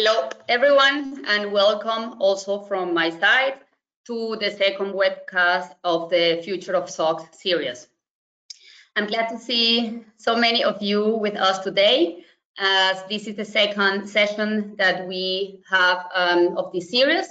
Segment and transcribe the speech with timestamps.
[0.00, 3.54] Hello, everyone, and welcome also from my side
[4.06, 7.88] to the second webcast of the Future of SOX series.
[8.94, 12.22] I'm glad to see so many of you with us today,
[12.60, 17.26] as this is the second session that we have um, of this series,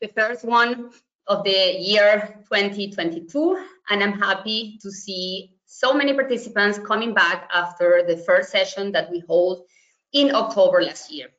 [0.00, 0.92] the first one
[1.26, 3.58] of the year 2022,
[3.90, 9.10] and I'm happy to see so many participants coming back after the first session that
[9.10, 9.64] we hold
[10.12, 11.30] in October last year.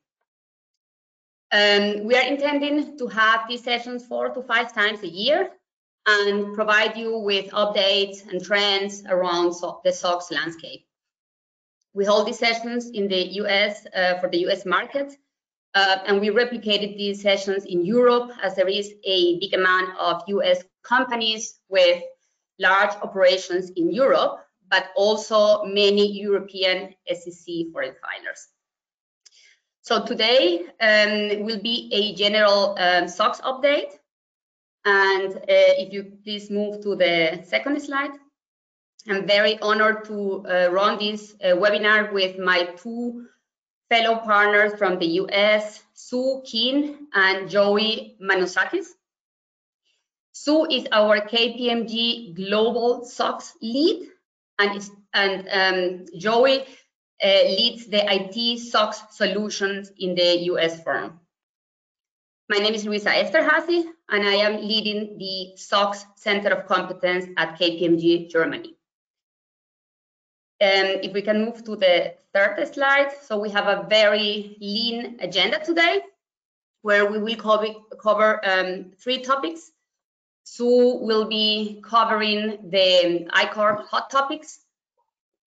[1.52, 5.52] Um, we are intending to have these sessions four to five times a year
[6.08, 10.86] and provide you with updates and trends around so the SOX landscape.
[11.94, 15.14] We hold these sessions in the US uh, for the US market,
[15.74, 20.24] uh, and we replicated these sessions in Europe as there is a big amount of
[20.28, 22.02] US companies with
[22.60, 28.48] large operations in Europe, but also many European SEC foreign filers.
[29.86, 33.92] So today um, will be a general um, SOX update.
[34.84, 38.10] And uh, if you please move to the second slide.
[39.08, 43.28] I'm very honored to uh, run this uh, webinar with my two
[43.88, 48.88] fellow partners from the US, Sue Keene and Joey Manosakis.
[50.32, 54.08] Sue is our KPMG Global SOX lead,
[54.58, 56.66] and, and um, Joey
[57.24, 61.20] leads the IT SOX solutions in the US firm.
[62.50, 67.60] My name is Luisa Esterhazy, and I am leading the SOX Center of Competence at
[67.60, 68.76] KPMG Germany.
[70.62, 73.12] Um, if we can move to the third slide.
[73.24, 76.02] So we have a very lean agenda today,
[76.82, 77.38] where we will
[77.98, 79.72] cover, um, three topics.
[80.44, 84.60] Sue will be covering the ICOFR hot topics,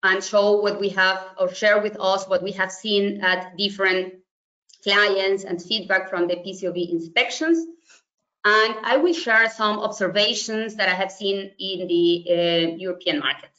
[0.03, 4.13] and show what we have or share with us what we have seen at different
[4.83, 7.65] clients and feedback from the PCAOB inspections.
[8.45, 13.49] And I will share some observations that I have seen in the uh, European market.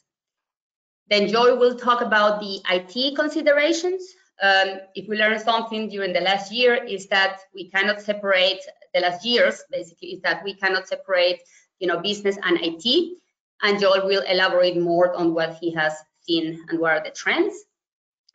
[1.09, 4.01] Then Joey will talk about the IT considerations.
[4.41, 8.61] Um, if we learned something during the last year is that we cannot separate
[8.93, 11.41] the last years, basically, is that we cannot separate,
[11.79, 13.17] you know, business and IT.
[13.61, 17.55] And Joel will elaborate more on what he has seen and what are the trends.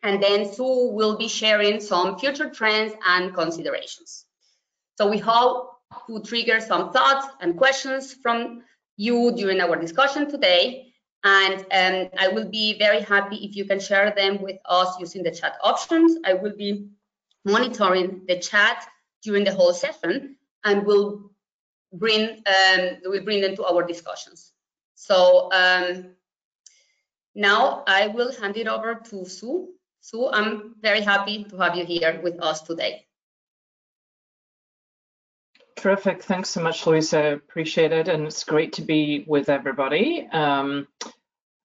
[0.02, 4.24] And then Sue will be sharing some future trends and considerations.
[4.96, 5.72] So we hope
[6.06, 8.62] to trigger some thoughts and questions from
[8.96, 10.92] you during our discussion today.
[11.24, 15.22] And um, I will be very happy if you can share them with us using
[15.22, 16.18] the chat options.
[16.24, 16.88] I will be
[17.44, 18.86] monitoring the chat
[19.22, 21.30] during the whole session and will
[21.92, 24.52] bring um, will bring them to our discussions.
[24.94, 26.14] So um,
[27.36, 29.68] now I will hand it over to Sue.
[30.00, 33.04] Sue, I'm very happy to have you here with us today.
[35.76, 36.22] Terrific.
[36.22, 37.34] Thanks so much, Louisa.
[37.34, 38.08] Appreciate it.
[38.08, 40.26] And it's great to be with everybody.
[40.32, 40.88] Um,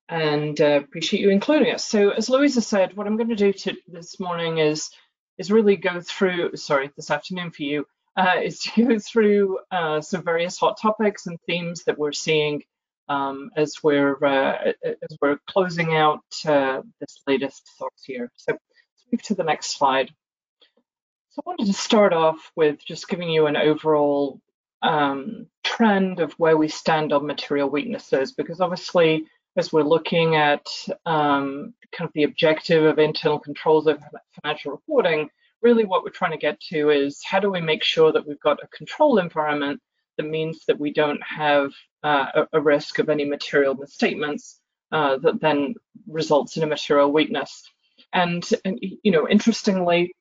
[0.09, 1.85] and uh, appreciate you including us.
[1.85, 4.89] So as Louisa said, what I'm going to do to, this morning is
[5.37, 7.85] is really go through, sorry, this afternoon for you,
[8.17, 12.61] uh, is to go through uh, some various hot topics and themes that we're seeing
[13.11, 18.31] um, as we're uh, as we're closing out uh, this latest SOX here.
[18.37, 20.09] So let's move to the next slide.
[21.31, 24.39] So I wanted to start off with just giving you an overall
[24.81, 29.25] um, trend of where we stand on material weaknesses, because obviously
[29.57, 30.65] as we're looking at
[31.05, 34.01] um, kind of the objective of internal controls of
[34.41, 35.29] financial reporting,
[35.61, 38.39] really what we're trying to get to is how do we make sure that we've
[38.39, 39.81] got a control environment
[40.17, 41.71] that means that we don't have
[42.03, 44.59] uh, a, risk of any material misstatements
[44.91, 45.75] uh, that then
[46.07, 47.69] results in a material weakness.
[48.13, 50.13] And, and, you know, interestingly,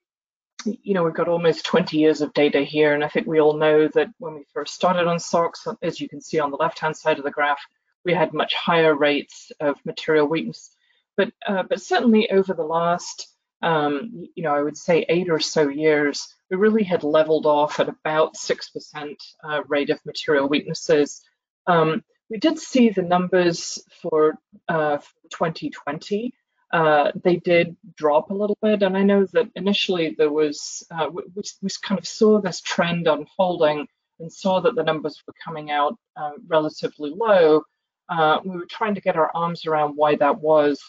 [0.64, 3.56] you know, we've got almost 20 years of data here, and I think we all
[3.56, 6.96] know that when we first started on SOX, as you can see on the left-hand
[6.96, 7.60] side of the graph,
[8.04, 10.74] we had much higher rates of material weakness.
[11.16, 13.28] But, uh, but certainly over the last,
[13.62, 17.78] um, you know, I would say eight or so years, we really had leveled off
[17.78, 21.22] at about 6% uh, rate of material weaknesses.
[21.66, 26.33] Um, we did see the numbers for, uh, for 2020.
[26.72, 31.09] Uh, they did drop a little bit, and I know that initially there was uh,
[31.13, 33.89] we, we, kind of saw this trend unfolding
[34.21, 37.63] and saw that the numbers were coming out uh, relatively low.
[38.09, 40.80] Uh, we were trying to get our arms around why that was,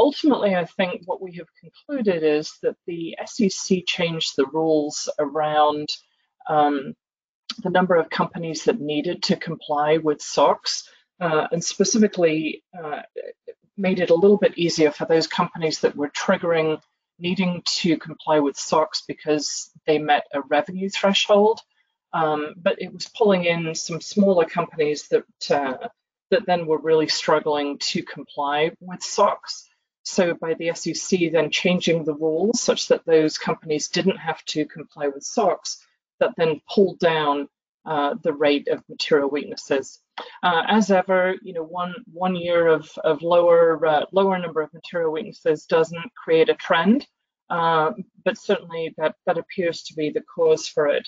[0.00, 5.88] ultimately, I think what we have concluded is that the SEC changed the rules around
[6.48, 6.94] um,
[7.62, 10.88] the number of companies that needed to comply with SOX,
[11.20, 13.02] uh, and specifically uh,
[13.76, 16.80] made it a little bit easier for those companies that were triggering
[17.18, 21.60] needing to comply with SOX because they met a revenue threshold,
[22.14, 25.88] um, but it was pulling in some smaller companies that uh,
[26.30, 29.68] that then were really struggling to comply with SOX.
[30.10, 34.66] So by the SEC then changing the rules such that those companies didn't have to
[34.66, 35.86] comply with SOX,
[36.18, 37.48] that then pulled down
[37.86, 40.00] uh, the rate of material weaknesses.
[40.42, 44.74] Uh, as ever, you know, one one year of of lower uh, lower number of
[44.74, 47.06] material weaknesses doesn't create a trend,
[47.48, 47.92] uh,
[48.24, 51.06] but certainly that that appears to be the cause for it.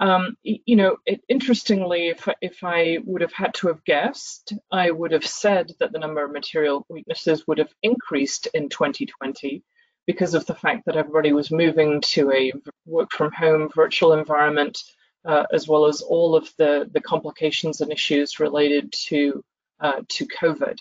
[0.00, 4.90] Um, you know, it, interestingly, if if I would have had to have guessed, I
[4.90, 9.62] would have said that the number of material weaknesses would have increased in 2020
[10.06, 12.52] because of the fact that everybody was moving to a
[12.86, 14.82] work from home virtual environment
[15.24, 19.44] uh, as well as all of the, the complications and issues related to,
[19.80, 20.78] uh, to COVID.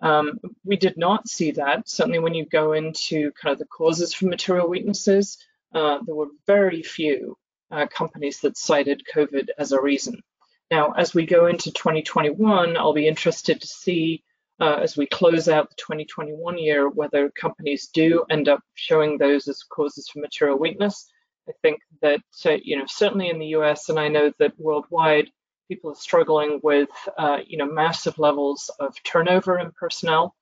[0.00, 1.88] Um, we did not see that.
[1.88, 5.38] Certainly when you go into kind of the causes for material weaknesses,
[5.72, 7.36] uh, there were very few
[7.74, 10.22] uh, companies that cited COVID as a reason.
[10.70, 14.22] Now, as we go into 2021, I'll be interested to see
[14.60, 19.48] uh, as we close out the 2021 year whether companies do end up showing those
[19.48, 21.10] as causes for material weakness
[21.48, 25.30] I think that, uh, you know, certainly in the US, and I know that worldwide,
[25.68, 30.34] people are struggling with, uh, you know, massive levels of turnover in personnel,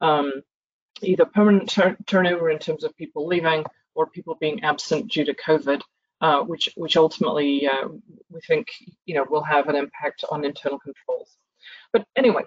[0.00, 0.32] um,
[1.02, 1.76] either permanent
[2.06, 3.64] turnover in terms of people leaving
[3.94, 5.80] or people being absent due to COVID,
[6.20, 7.88] uh, which, which ultimately uh,
[8.30, 8.68] we think,
[9.04, 11.36] you know, will have an impact on internal controls.
[11.92, 12.42] But anyway,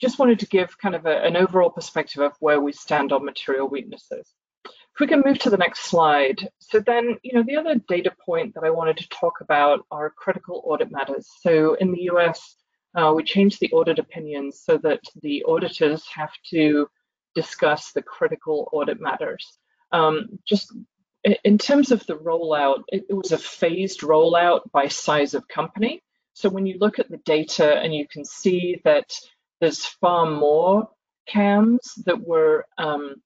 [0.00, 3.24] just wanted to give kind of a, an overall perspective of where we stand on
[3.24, 4.34] material weaknesses.
[4.64, 6.48] If we can move to the next slide.
[6.58, 10.10] So then, you know, the other data point that I wanted to talk about are
[10.10, 11.28] critical audit matters.
[11.40, 12.56] So in the US,
[12.94, 16.86] uh, we changed the audit opinions so that the auditors have to
[17.34, 19.58] discuss the critical audit matters.
[19.92, 20.74] Um, just
[21.24, 26.02] in terms of the rollout, it, it was a phased rollout by size of company.
[26.34, 29.12] So when you look at the data and you can see that
[29.60, 30.88] there's far more
[31.28, 33.16] CAMs that were um,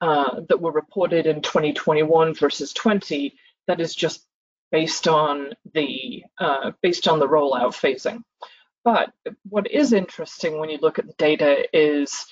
[0.00, 3.34] uh, that were reported in 2021 versus 20,
[3.66, 4.24] that is just
[4.70, 8.22] based on the uh, based on the rollout phasing.
[8.84, 9.12] But
[9.48, 12.26] what is interesting when you look at the data is,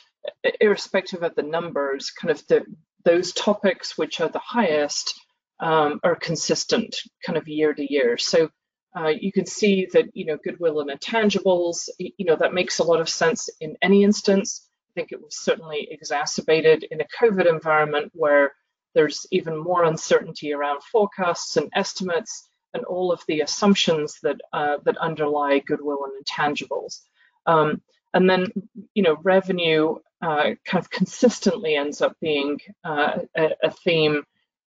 [0.61, 2.65] irrespective of the numbers, kind of the
[3.05, 5.15] those topics which are the highest
[5.61, 8.17] um, are consistent, kind of year to year.
[8.19, 8.51] So
[8.97, 12.85] uh, you can see that you know goodwill and intangibles, you know that makes a
[12.85, 14.69] lot of sense in any instance.
[14.91, 18.53] I think it was certainly exacerbated in a COVID environment where
[18.95, 24.79] there's even more uncertainty around forecasts and estimates and all of the assumptions that uh,
[24.85, 27.01] that underlie goodwill and intangibles.
[27.47, 27.83] Um,
[28.13, 28.47] and then,
[28.95, 34.23] you know, revenue uh, kind of consistently ends up being uh, a, a, theme.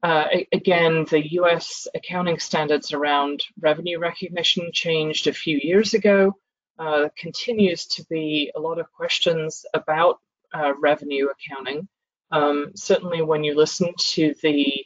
[0.03, 6.37] Uh, again, the US accounting standards around revenue recognition changed a few years ago
[6.79, 10.19] uh, continues to be a lot of questions about
[10.55, 11.87] uh, revenue accounting.
[12.31, 14.85] Um, certainly, when you listen to the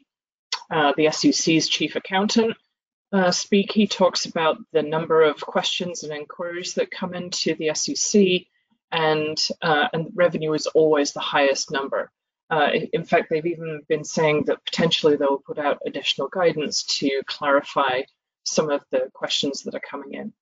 [0.70, 2.56] uh, the SEC's chief accountant
[3.30, 8.46] speak, he talks about the number of questions and inquiries that come into the SEC,
[8.94, 12.10] and uh, and revenue is always the highest number.
[12.48, 17.22] Uh, in fact, they've even been saying that potentially they'll put out additional guidance to
[17.26, 18.02] clarify
[18.44, 20.32] some of the questions that are coming in.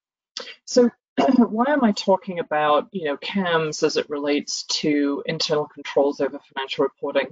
[0.66, 0.90] So
[1.38, 6.38] why am I talking about, you know, CAMs as it relates to internal controls over
[6.54, 7.28] financial reporting?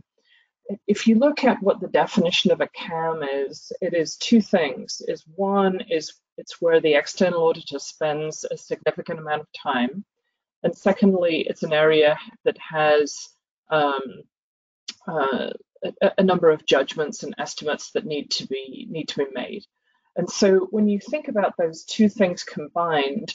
[0.87, 5.03] If you look at what the definition of a CAM is, it is two things.
[5.07, 10.05] Is one is it's where the external auditor spends a significant amount of time,
[10.63, 13.29] and secondly, it's an area that has
[13.71, 14.03] um,
[15.09, 15.51] uh,
[16.03, 19.65] a, a number of judgments and estimates that need to be need to be made.
[20.17, 23.35] And so when you think about those two things combined,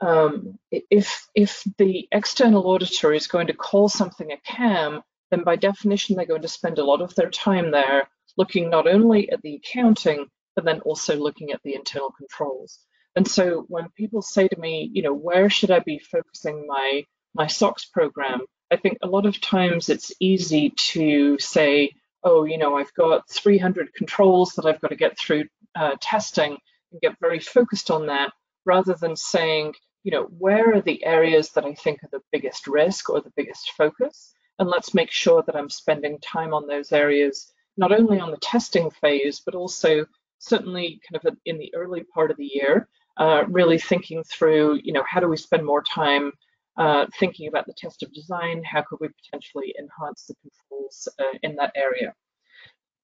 [0.00, 5.56] um, if if the external auditor is going to call something a CAM, then by
[5.56, 9.42] definition they're going to spend a lot of their time there looking not only at
[9.42, 12.78] the accounting, but then also looking at the internal controls.
[13.16, 17.04] And so when people say to me, you know, where should I be focusing my
[17.34, 18.40] my SOX program?
[18.70, 23.28] I think a lot of times it's easy to say, oh, you know, I've got
[23.28, 26.58] 300 controls that I've got to get through uh, testing
[26.92, 28.32] and get very focused on that,
[28.64, 32.66] rather than saying, you know, where are the areas that I think are the biggest
[32.66, 34.32] risk or the biggest focus?
[34.58, 38.36] And let's make sure that I'm spending time on those areas, not only on the
[38.38, 40.06] testing phase, but also
[40.38, 44.92] certainly kind of in the early part of the year, uh, really thinking through, you
[44.92, 46.32] know, how do we spend more time
[46.76, 48.62] uh, thinking about the test of design?
[48.64, 52.14] How could we potentially enhance the controls uh, in that area?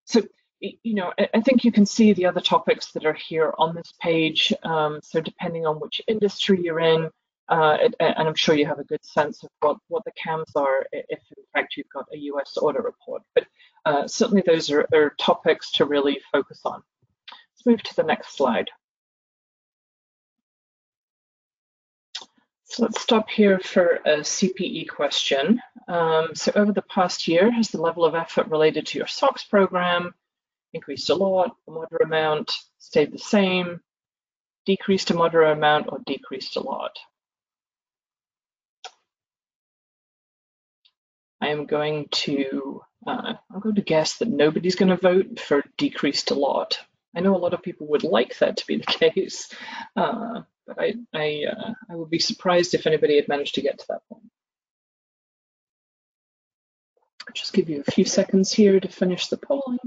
[0.06, 0.22] so,
[0.60, 3.92] you know, I think you can see the other topics that are here on this
[4.00, 4.54] page.
[4.62, 7.10] Um, so depending on which industry you're in,
[7.48, 10.84] uh, and I'm sure you have a good sense of what, what the CAMs are
[10.92, 13.22] if in fact you've got a US audit report.
[13.34, 13.46] But
[13.84, 16.82] uh, certainly those are, are topics to really focus on.
[17.30, 18.70] Let's move to the next slide.
[22.76, 25.62] So let's stop here for a CPE question.
[25.88, 29.44] Um, so over the past year, has the level of effort related to your SOX
[29.44, 30.12] program
[30.74, 33.80] increased a lot, a moderate amount, stayed the same,
[34.66, 36.98] decreased a moderate amount, or decreased a lot?
[41.40, 45.64] I am going to, uh, I'm going to guess that nobody's going to vote for
[45.78, 46.78] decreased a lot.
[47.16, 49.52] I know a lot of people would like that to be the case,
[49.96, 53.80] uh, but I, I, uh, I would be surprised if anybody had managed to get
[53.80, 54.24] to that point.
[57.28, 59.78] I'll just give you a few seconds here to finish the polling.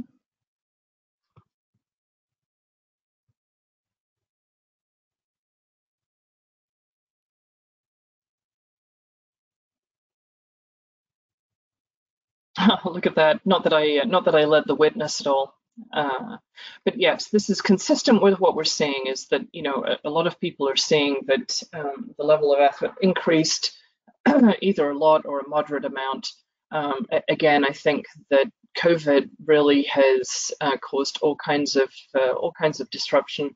[12.86, 13.42] Look at that.
[13.46, 15.56] Not that I, not that I led the witness at all.
[15.94, 16.38] Uh,
[16.86, 20.10] but yes, this is consistent with what we're seeing is that, you know, a, a
[20.10, 23.78] lot of people are seeing that um, the level of effort increased
[24.62, 26.32] either a lot or a moderate amount.
[26.72, 32.52] Um, again, I think that COVID really has uh, caused all kinds of uh, all
[32.52, 33.56] kinds of disruption,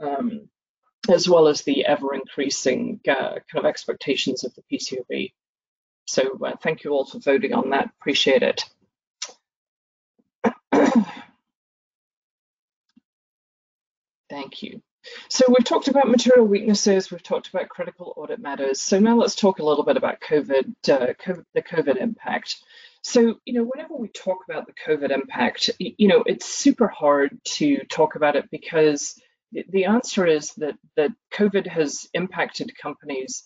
[0.00, 0.48] um,
[1.08, 5.32] as well as the ever increasing uh, kind of expectations of the PCAOB.
[6.06, 7.90] So uh, thank you all for voting on that.
[8.00, 8.64] Appreciate it.
[14.32, 14.80] Thank you.
[15.28, 18.80] So we've talked about material weaknesses, we've talked about critical audit matters.
[18.80, 22.56] So now let's talk a little bit about COVID, uh, COVID, the COVID impact.
[23.02, 27.38] So, you know, whenever we talk about the COVID impact, you know, it's super hard
[27.56, 29.20] to talk about it because
[29.50, 33.44] the answer is that, that COVID has impacted companies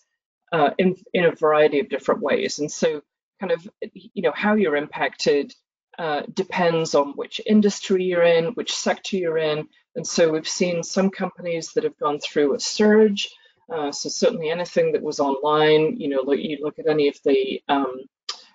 [0.53, 2.59] uh, in, in a variety of different ways.
[2.59, 3.01] And so
[3.41, 5.53] kind of, you know, how you're impacted
[5.97, 9.67] uh, depends on which industry you're in, which sector you're in.
[9.97, 13.29] And so we've seen some companies that have gone through a surge.
[13.69, 17.17] Uh, so certainly anything that was online, you know, look, you look at any of
[17.25, 18.03] the um,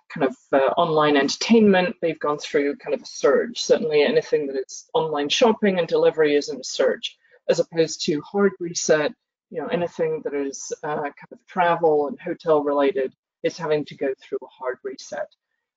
[0.08, 3.60] kind of uh, online entertainment, they've gone through kind of a surge.
[3.60, 7.18] Certainly anything that is online shopping and delivery is in a surge,
[7.48, 9.12] as opposed to hard reset
[9.52, 13.94] you know, anything that is uh, kind of travel and hotel related is having to
[13.94, 15.28] go through a hard reset.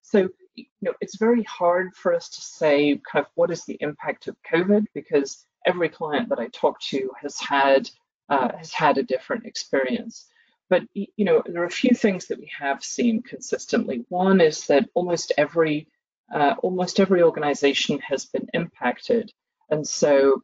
[0.02, 3.78] So, you know, it's very hard for us to say kind of what is the
[3.82, 7.90] impact of COVID because every client that I talk to has had
[8.30, 10.28] uh, has had a different experience.
[10.70, 14.06] But you know, there are a few things that we have seen consistently.
[14.10, 15.88] One is that almost every
[16.34, 19.32] uh, almost every organization has been impacted,
[19.70, 20.44] and so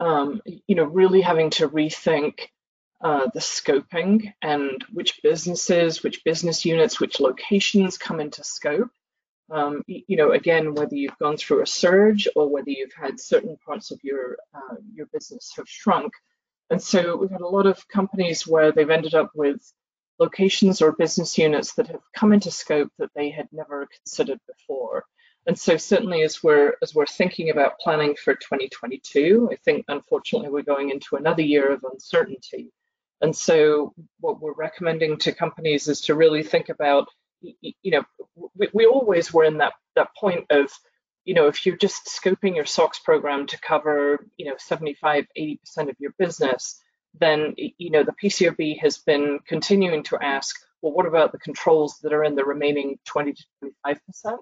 [0.00, 2.40] um, you know, really having to rethink
[3.00, 8.90] uh, the scoping and which businesses, which business units, which locations come into scope.
[9.50, 13.56] Um, you know, again, whether you've gone through a surge or whether you've had certain
[13.64, 16.12] parts of your uh, your business have shrunk.
[16.70, 19.60] And so we've had a lot of companies where they've ended up with
[20.18, 25.04] locations or business units that have come into scope that they had never considered before.
[25.46, 30.50] And so certainly as we're as we're thinking about planning for 2022, I think unfortunately
[30.50, 32.70] we're going into another year of uncertainty.
[33.20, 37.08] And so what we're recommending to companies is to really think about,
[37.40, 38.02] you know,
[38.54, 40.70] we, we always were in that that point of,
[41.24, 45.58] you know, if you're just scoping your SOX program to cover, you know, 75, 80%
[45.88, 46.80] of your business,
[47.18, 51.98] then, you know, the PCAOB has been continuing to ask, well, what about the controls
[52.02, 53.44] that are in the remaining 20 to
[53.86, 54.38] 25%?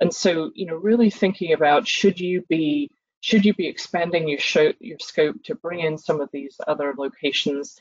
[0.00, 2.90] And so, you know, really thinking about should you be
[3.20, 6.94] should you be expanding your show, your scope to bring in some of these other
[6.96, 7.76] locations,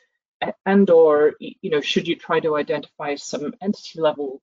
[0.65, 4.41] and or you know, should you try to identify some entity level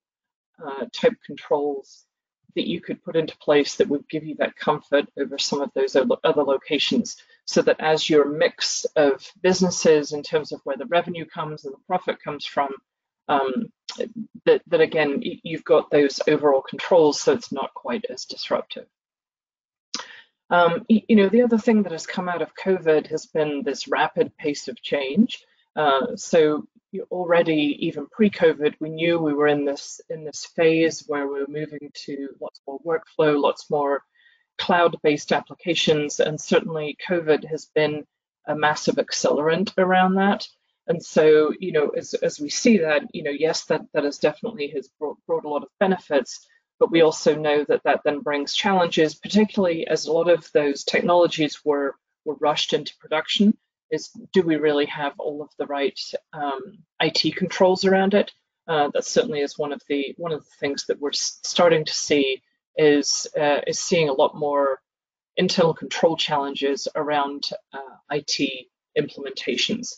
[0.65, 2.05] uh, type controls
[2.55, 5.71] that you could put into place that would give you that comfort over some of
[5.73, 10.85] those other locations, so that as your mix of businesses in terms of where the
[10.85, 12.69] revenue comes and the profit comes from
[13.27, 13.71] um,
[14.45, 18.85] that, that again, you've got those overall controls, so it's not quite as disruptive.
[20.49, 23.87] Um, you know, the other thing that has come out of COVID has been this
[23.87, 25.43] rapid pace of change.
[25.75, 26.67] Uh, so
[27.11, 31.47] already, even pre-COVID, we knew we were in this in this phase where we were
[31.47, 34.01] moving to lots more workflow, lots more
[34.57, 38.05] cloud-based applications, and certainly COVID has been
[38.47, 40.47] a massive accelerant around that.
[40.87, 44.19] And so, you know, as, as we see that, you know, yes, that, that has
[44.19, 46.47] definitely has brought, brought a lot of benefits,
[46.79, 50.83] but we also know that that then brings challenges, particularly as a lot of those
[50.83, 53.57] technologies were, were rushed into production,
[53.91, 55.99] is do we really have all of the right
[56.33, 58.31] um, IT controls around it?
[58.67, 61.93] Uh, that certainly is one of the one of the things that we're starting to
[61.93, 62.41] see
[62.77, 64.79] is uh, is seeing a lot more
[65.37, 69.95] internal control challenges around uh, IT implementations.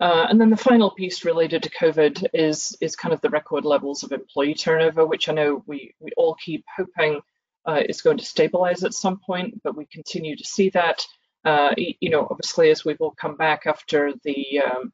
[0.00, 3.64] Uh, and then the final piece related to COVID is is kind of the record
[3.64, 7.20] levels of employee turnover, which I know we we all keep hoping
[7.66, 11.04] uh, is going to stabilize at some point, but we continue to see that.
[11.44, 14.92] Uh, you know, obviously, as we will come back after the um,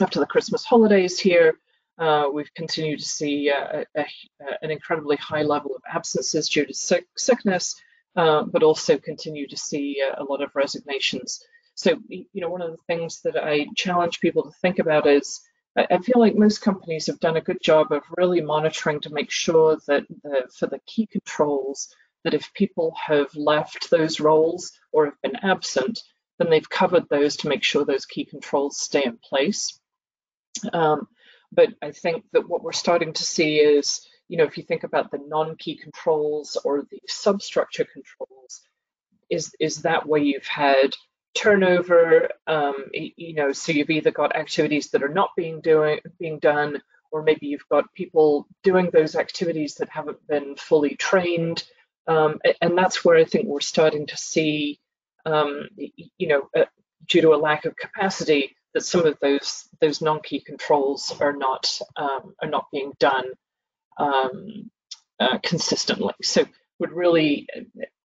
[0.00, 1.54] after the Christmas holidays here,
[1.98, 4.04] uh, we've continued to see uh, a, a,
[4.62, 7.74] an incredibly high level of absences due to sick, sickness,
[8.16, 11.40] uh, but also continue to see a lot of resignations.
[11.74, 15.40] So, you know, one of the things that I challenge people to think about is
[15.76, 19.30] I feel like most companies have done a good job of really monitoring to make
[19.30, 21.92] sure that the, for the key controls,
[22.24, 26.00] that if people have left those roles or have been absent,
[26.38, 29.78] then they've covered those to make sure those key controls stay in place.
[30.72, 31.06] Um,
[31.52, 34.84] but I think that what we're starting to see is, you know, if you think
[34.84, 38.62] about the non-key controls or the substructure controls,
[39.30, 40.94] is is that where you've had
[41.34, 42.30] turnover.
[42.46, 46.80] Um, you know, so you've either got activities that are not being doing being done,
[47.12, 51.64] or maybe you've got people doing those activities that haven't been fully trained.
[52.06, 54.80] Um, and that's where I think we're starting to see,
[55.24, 56.66] um, you know, uh,
[57.06, 61.78] due to a lack of capacity, that some of those those non-key controls are not
[61.96, 63.26] um, are not being done
[63.98, 64.70] um,
[65.20, 66.14] uh, consistently.
[66.22, 66.44] So
[66.80, 67.46] would really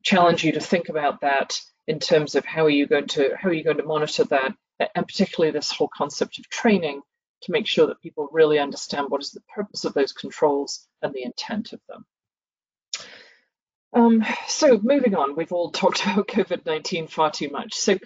[0.04, 3.50] challenge you to think about that in terms of how are you going to how
[3.50, 4.54] are you going to monitor that,
[4.96, 7.02] and particularly this whole concept of training
[7.42, 11.14] to make sure that people really understand what is the purpose of those controls and
[11.14, 12.06] the intent of them.
[13.94, 17.74] Um, so moving on, we've all talked about COVID-19 far too much.
[17.76, 17.98] So,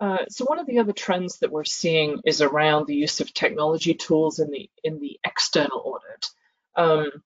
[0.00, 3.32] uh, so one of the other trends that we're seeing is around the use of
[3.32, 6.26] technology tools in the in the external audit.
[6.74, 7.22] Um,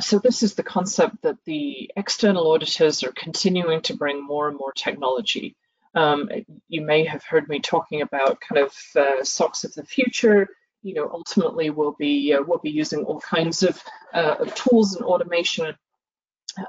[0.00, 4.58] so this is the concept that the external auditors are continuing to bring more and
[4.58, 5.56] more technology.
[5.94, 6.28] Um,
[6.68, 10.48] you may have heard me talking about kind of uh, SOX of the future.
[10.82, 13.80] You know, ultimately we'll be uh, we'll be using all kinds of,
[14.12, 15.74] uh, of tools and automation.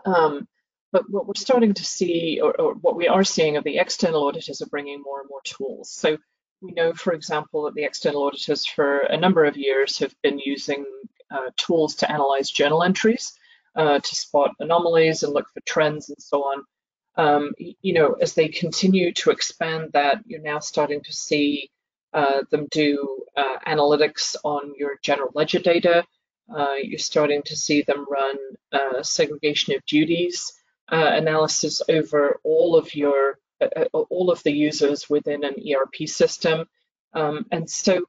[0.06, 0.48] Um,
[0.96, 4.26] but what we're starting to see, or, or what we are seeing, are the external
[4.26, 5.92] auditors are bringing more and more tools.
[5.92, 6.18] So
[6.62, 10.40] we know, for example, that the external auditors for a number of years have been
[10.40, 10.86] using
[11.30, 13.34] uh, tools to analyze journal entries,
[13.76, 16.64] uh, to spot anomalies and look for trends and so on.
[17.18, 21.72] Um, you know, as they continue to expand that, you're now starting to see
[22.14, 26.06] uh, them do uh, analytics on your general ledger data.
[26.50, 28.38] Uh, you're starting to see them run
[28.72, 30.54] uh, segregation of duties
[30.92, 36.08] Uh, analysis over all of your uh, uh, all of the users within an ERP
[36.08, 36.68] system.
[37.14, 38.06] Um, and so,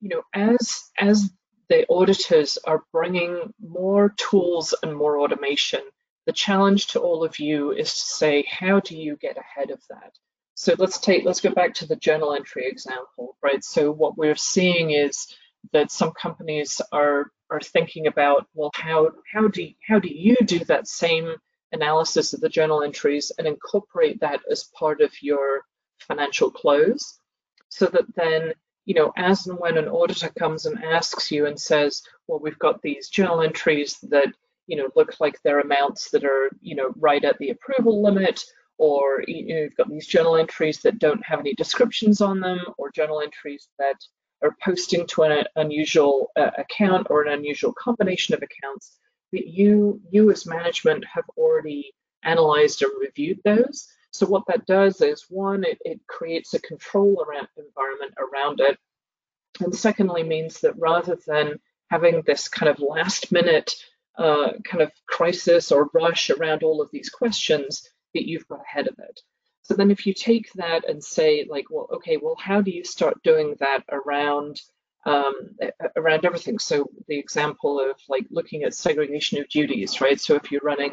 [0.00, 1.30] you know, as as
[1.70, 5.80] the auditors are bringing more tools and more automation.
[6.26, 9.80] The challenge to all of you is to say, how do you get ahead of
[9.88, 10.12] that?
[10.54, 13.64] So let's take, let's go back to the journal entry example, right?
[13.64, 15.28] So what we're seeing is
[15.72, 20.64] that some companies are are thinking about, well, how how do how do you do
[20.66, 21.34] that same
[21.72, 25.62] analysis of the journal entries and incorporate that as part of your
[25.98, 27.20] financial close,
[27.68, 28.52] so that then
[28.86, 32.58] you know, as and when an auditor comes and asks you and says, well, we've
[32.58, 34.32] got these journal entries that,
[34.66, 38.42] you know, look like they're amounts that are, you know, right at the approval limit,
[38.78, 42.58] or you know, you've got these journal entries that don't have any descriptions on them,
[42.78, 43.96] or journal entries that
[44.42, 48.98] are posting to an unusual uh, account or an unusual combination of accounts,
[49.32, 55.26] you, you as management have already analyzed and reviewed those so what that does is
[55.28, 58.78] one, it, it creates a control around environment around it.
[59.60, 63.74] And secondly means that rather than having this kind of last minute
[64.18, 68.88] uh, kind of crisis or rush around all of these questions, that you've got ahead
[68.88, 69.20] of it.
[69.62, 72.84] So then if you take that and say like, well, okay, well, how do you
[72.84, 74.60] start doing that around
[75.06, 75.34] um,
[75.96, 76.58] around everything?
[76.58, 80.20] So the example of like looking at segregation of duties, right?
[80.20, 80.92] So if you're running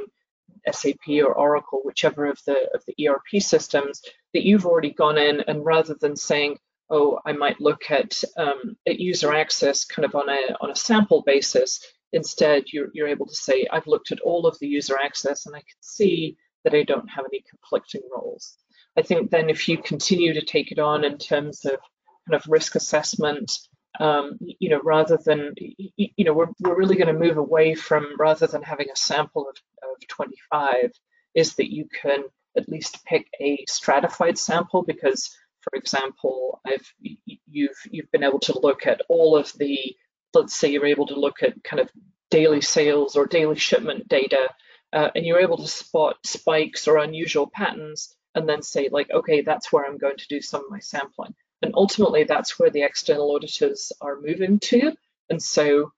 [0.72, 4.02] SAP or Oracle, whichever of the of the ERP systems,
[4.34, 6.58] that you've already gone in and rather than saying,
[6.90, 10.76] oh, I might look at, um, at user access kind of on a on a
[10.76, 11.80] sample basis,
[12.14, 15.56] instead you're you're able to say, I've looked at all of the user access and
[15.56, 18.58] I can see that I don't have any conflicting roles.
[18.98, 21.80] I think then if you continue to take it on in terms of
[22.28, 23.52] kind of risk assessment
[24.00, 28.16] um, you know, rather than, you know, we're, we're really going to move away from
[28.18, 30.92] rather than having a sample of, of 25
[31.36, 32.24] is that you can
[32.56, 38.60] at least pick a stratified sample because, for example, I've you've you've been able to
[38.60, 39.96] look at all of the,
[40.34, 41.90] let's say you're able to look at kind of
[42.30, 44.50] daily sales or daily shipment data,
[44.94, 49.42] uh, and you're able to spot spikes or unusual patterns, and then say like, okay,
[49.42, 51.36] that's where I'm going to do some of my sampling.
[51.62, 54.96] And ultimately, that's where the external auditors are moving to.
[55.30, 55.92] And so,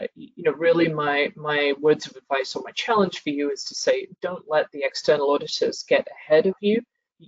[0.00, 3.64] uh, you know, really my, my words of advice or my challenge for you is
[3.64, 6.82] to say, don't let the external auditors get ahead of you.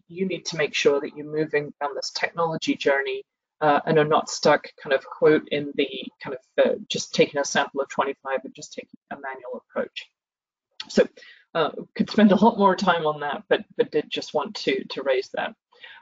[0.08, 3.24] You need to make sure that you're moving down this technology journey
[3.60, 5.88] uh, and are not stuck kind of quote in the
[6.22, 10.06] kind of uh, just taking a sample of 25 and just taking a manual approach.
[10.88, 11.06] So
[11.54, 14.84] uh, could spend a lot more time on that, but but did just want to
[14.90, 15.54] to raise that.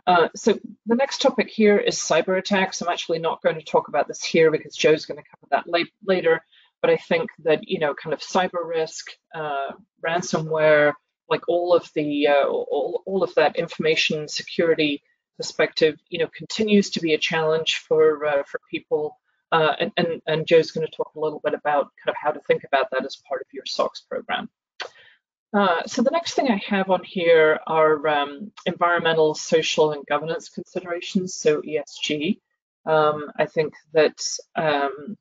[0.06, 2.82] Uh, so the next topic here is cyber attacks.
[2.82, 5.68] I'm actually not going to talk about this here because Joe's going to cover that
[5.68, 6.44] late, later.
[6.82, 9.72] But I think that you know, kind of cyber risk, uh,
[10.06, 10.92] ransomware,
[11.30, 15.02] like all of the uh, all, all of that information security
[15.38, 19.18] perspective, you know, continues to be a challenge for uh, for people.
[19.52, 22.32] Uh, and, and, and Joe's going to talk a little bit about kind of how
[22.32, 24.50] to think about that as part of your SOX program.
[25.54, 30.48] Uh, so the next thing I have on here are um, environmental, social, and governance
[30.48, 32.40] considerations, so ESG.
[32.86, 34.20] Um, I think that
[34.56, 35.16] um,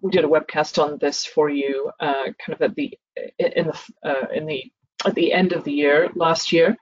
[0.00, 2.98] we did a webcast on this for you, uh, kind of at the
[3.38, 4.64] in the uh, in the
[5.04, 6.74] at the end of the year last year.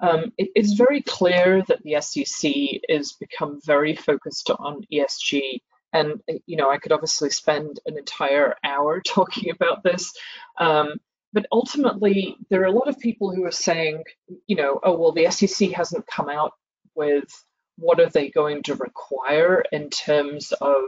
[0.00, 2.52] Um, it, it's very clear that the SEC
[2.90, 5.60] is become very focused on ESG
[5.92, 10.12] and you know I could obviously spend an entire hour talking about this,
[10.58, 11.00] um,
[11.32, 14.04] but ultimately, there are a lot of people who are saying,
[14.46, 16.52] you know, oh, well, the SEC hasn't come out
[16.94, 17.28] with
[17.76, 20.82] what are they going to require in terms of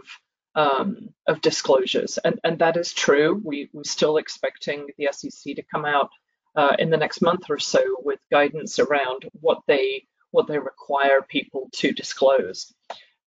[0.55, 3.41] um, of disclosures, and and that is true.
[3.43, 6.11] We we're still expecting the SEC to come out
[6.57, 11.23] uh, in the next month or so with guidance around what they what they require
[11.23, 12.73] people to disclose.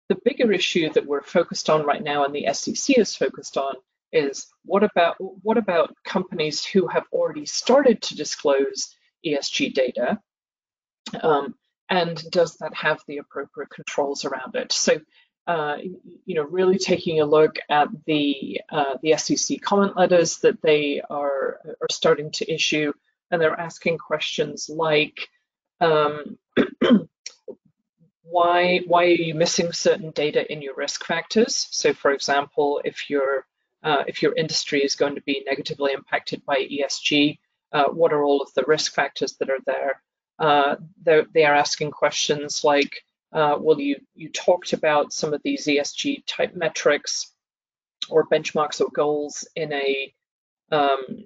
[0.09, 3.75] The bigger issue that we're focused on right now, and the SEC is focused on,
[4.13, 8.95] is what about what about companies who have already started to disclose
[9.25, 10.19] ESG data,
[11.21, 11.55] um,
[11.89, 14.71] and does that have the appropriate controls around it?
[14.71, 15.01] So,
[15.47, 15.77] uh,
[16.25, 21.01] you know, really taking a look at the uh, the SEC comment letters that they
[21.09, 22.93] are are starting to issue,
[23.31, 25.27] and they're asking questions like.
[25.81, 26.37] Um,
[28.23, 31.67] why why are you missing certain data in your risk factors?
[31.71, 33.45] So, for example, if you're
[33.83, 37.37] uh, if your industry is going to be negatively impacted by ESG,
[37.71, 40.01] uh, what are all of the risk factors that are there?
[40.39, 45.65] Uh, they are asking questions like, uh, well, you, you talked about some of these
[45.65, 47.31] ESG type metrics
[48.09, 50.13] or benchmarks or goals in a
[50.71, 51.25] um,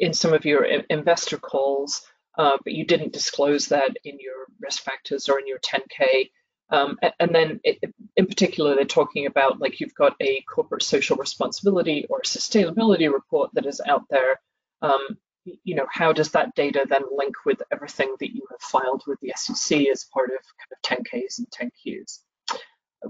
[0.00, 2.02] in some of your investor calls,
[2.36, 6.30] uh, but you didn't disclose that in your risk factors or in your 10K.
[6.70, 7.78] Um, and then it,
[8.18, 13.50] in particular, they're talking about like you've got a corporate social responsibility or sustainability report
[13.54, 14.40] that is out there.
[14.82, 19.04] Um, you know, how does that data then link with everything that you have filed
[19.06, 22.18] with the SEC as part of kind of 10Ks and 10Qs?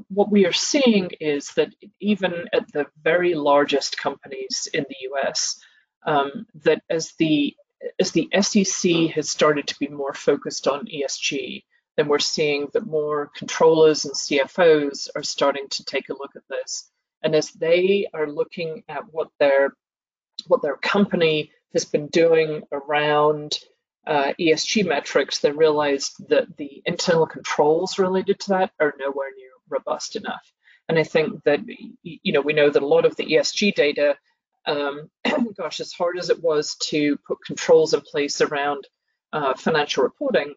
[0.09, 5.59] What we are seeing is that even at the very largest companies in the US,
[6.07, 7.57] um, that as the
[7.99, 11.62] as the SEC has started to be more focused on ESG,
[11.99, 16.47] then we're seeing that more controllers and CFOs are starting to take a look at
[16.49, 16.89] this.
[17.25, 19.75] And as they are looking at what their
[20.47, 23.59] what their company has been doing around
[24.07, 29.51] uh, ESG metrics, they realized that the internal controls related to that are nowhere near
[29.69, 30.53] robust enough.
[30.89, 31.59] And I think that
[32.05, 34.17] you know we know that a lot of the ESG data,
[34.67, 35.11] um,
[35.59, 38.87] gosh, as hard as it was to put controls in place around
[39.33, 40.55] uh, financial reporting,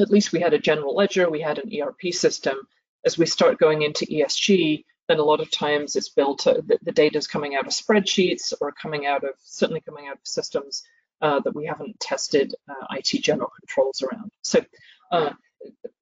[0.00, 2.56] at least we had a general ledger, we had an ERP system.
[3.04, 6.78] As we start going into ESG, then a lot of times it's built, uh, the,
[6.82, 10.26] the data is coming out of spreadsheets or coming out of, certainly coming out of
[10.26, 10.82] systems
[11.22, 14.30] uh, that we haven't tested uh, IT general controls around.
[14.42, 14.64] So
[15.10, 15.30] uh,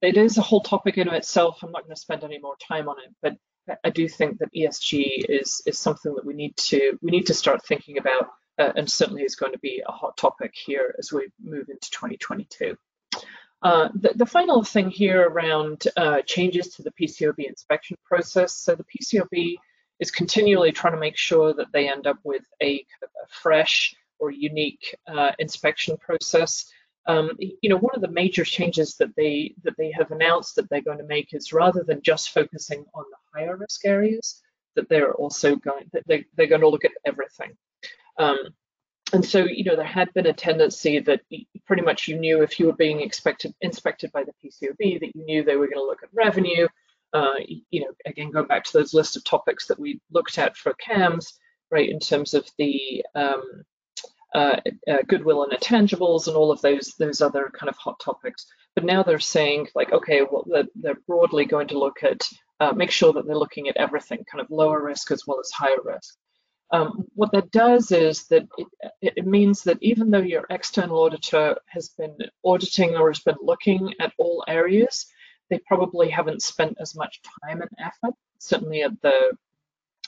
[0.02, 1.60] it is a whole topic in itself.
[1.62, 3.36] I'm not going to spend any more time on it, but
[3.84, 7.34] I do think that ESG is is something that we need to we need to
[7.34, 8.28] start thinking about,
[8.58, 11.90] uh, and certainly is going to be a hot topic here as we move into
[11.90, 12.76] 2022.
[13.62, 18.54] Uh, the, the, final thing here around uh, changes to the PCAOB inspection process.
[18.54, 19.56] So the PCAOB
[19.98, 23.28] is continually trying to make sure that they end up with a, kind of a
[23.28, 26.70] fresh or unique uh, inspection process.
[27.06, 30.68] Um, you know, one of the major changes that they that they have announced that
[30.68, 34.42] they're going to make is rather than just focusing on the higher risk areas,
[34.74, 37.56] that they're also going that they, they're going to look at everything.
[38.18, 38.38] Um,
[39.12, 41.20] and so, you know, there had been a tendency that
[41.64, 45.24] pretty much you knew if you were being expected inspected by the PCAOB that you
[45.24, 46.66] knew they were going to look at revenue.
[47.12, 47.34] Uh,
[47.70, 50.74] you know, again, going back to those list of topics that we looked at for
[50.74, 51.38] CAMS,
[51.70, 53.62] right, in terms of the um,
[54.34, 54.56] uh,
[54.90, 58.44] uh, goodwill and intangibles and all of those those other kind of hot topics.
[58.74, 62.22] But now they're saying like, okay, well, they're, they're broadly going to look at
[62.58, 65.50] uh, make sure that they're looking at everything, kind of lower risk as well as
[65.52, 66.16] higher risk.
[66.72, 68.48] Um, what that does is that
[69.00, 73.36] it, it, means that even though your external auditor has been auditing or has been
[73.40, 75.06] looking at all areas,
[75.48, 79.36] they probably haven't spent as much time and effort, certainly at the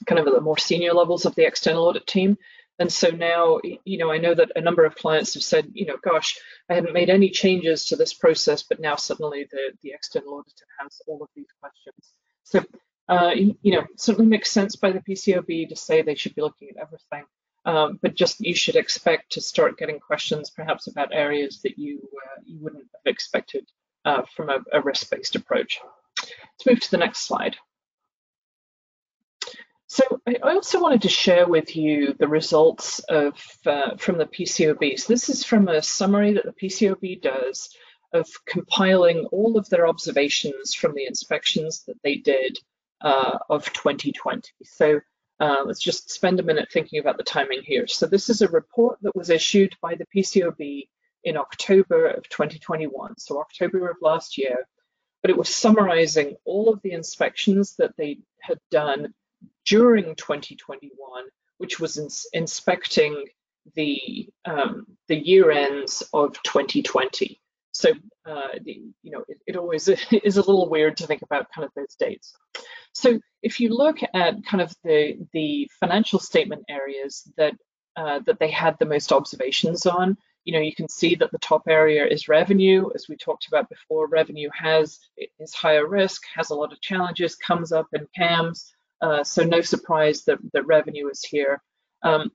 [0.07, 2.37] kind of at the more senior levels of the external audit team.
[2.81, 5.87] And so now, you know, I know that a number of clients have said, you
[5.87, 9.90] know, gosh, I hadn't made any changes to this process, but now suddenly the, the
[9.90, 12.12] external auditor has all of these questions.
[12.44, 12.64] So,
[13.09, 16.68] uh, you know, certainly makes sense by the PCAOB to say they should be looking
[16.71, 17.25] at everything.
[17.64, 22.01] Um, but just you should expect to start getting questions perhaps about areas that you
[22.03, 23.66] uh, you wouldn't have expected
[24.05, 25.81] uh, from a, a risk-based approach.
[26.18, 27.57] Let's move to the next slide.
[29.87, 33.35] So I also wanted to share with you the results of
[33.66, 34.99] uh, from the PCAOB.
[34.99, 37.71] So this is from a summary that the PCAOB does
[38.12, 42.59] of compiling all of their observations from the inspections that they did
[43.00, 44.50] uh, of 2020.
[44.64, 45.00] So
[45.40, 47.87] uh, let's just spend a minute thinking about the timing here.
[47.87, 50.88] So this is a report that was issued by the PCAOB
[51.24, 54.66] in October of 2021, so October of last year,
[55.22, 59.14] but it was summarizing all of the inspections that they had done
[59.66, 60.90] during 2021,
[61.58, 63.26] which was ins inspecting
[63.74, 67.40] the um, the year ends of 2020.
[67.78, 67.90] So,
[68.26, 69.86] uh, the, you know, it, it, always
[70.24, 72.34] is a little weird to think about kind of those dates.
[72.92, 77.54] So if you look at kind of the, the financial statement areas that,
[77.96, 81.38] uh, that they had the most observations on, you know, you can see that the
[81.38, 82.90] top area is revenue.
[82.96, 84.98] As we talked about before, revenue has
[85.38, 88.72] is higher risk, has a lot of challenges, comes up in CAMS.
[89.00, 91.62] Uh, so no surprise that, that revenue is here.
[92.02, 92.32] Um,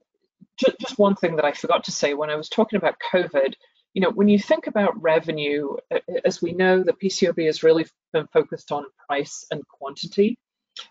[0.58, 3.56] just, just one thing that I forgot to say when I was talking about COVID,
[3.94, 5.76] you know, when you think about revenue,
[6.26, 10.38] as we know, the PCAOB has really been focused on price and quantity,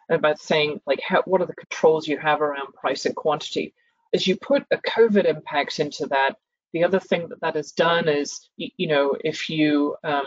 [0.08, 3.74] about saying like, how, what are the controls you have around price and quantity?
[4.14, 6.36] As you put a COVID impact into that,
[6.72, 10.24] the other thing that that has done is, you know, if you um,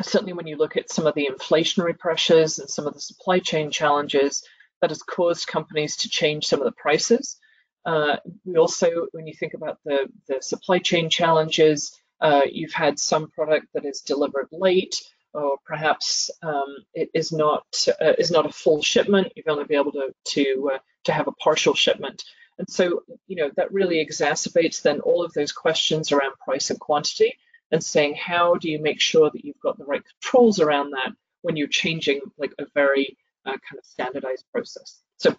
[0.00, 3.38] certainly when you look at some of the inflationary pressures and some of the supply
[3.38, 4.44] chain challenges,
[4.80, 7.36] that has caused companies to change some of the prices.
[7.84, 12.98] Uh, we also, when you think about the, the supply chain challenges, uh, you've had
[12.98, 15.00] some product that is delivered late,
[15.34, 17.64] or perhaps um, it is not
[18.00, 19.32] uh, is not a full shipment.
[19.36, 22.24] You've only been able to to uh, to have a partial shipment,
[22.58, 26.80] and so you know that really exacerbates then all of those questions around price and
[26.80, 27.38] quantity,
[27.70, 31.12] and saying how do you make sure that you've got the right controls around that
[31.42, 35.00] when you're changing like a very uh, kind of standardized process.
[35.18, 35.36] So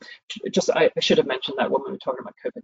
[0.52, 2.64] just I, I, should have mentioned that when we were talking about COVID.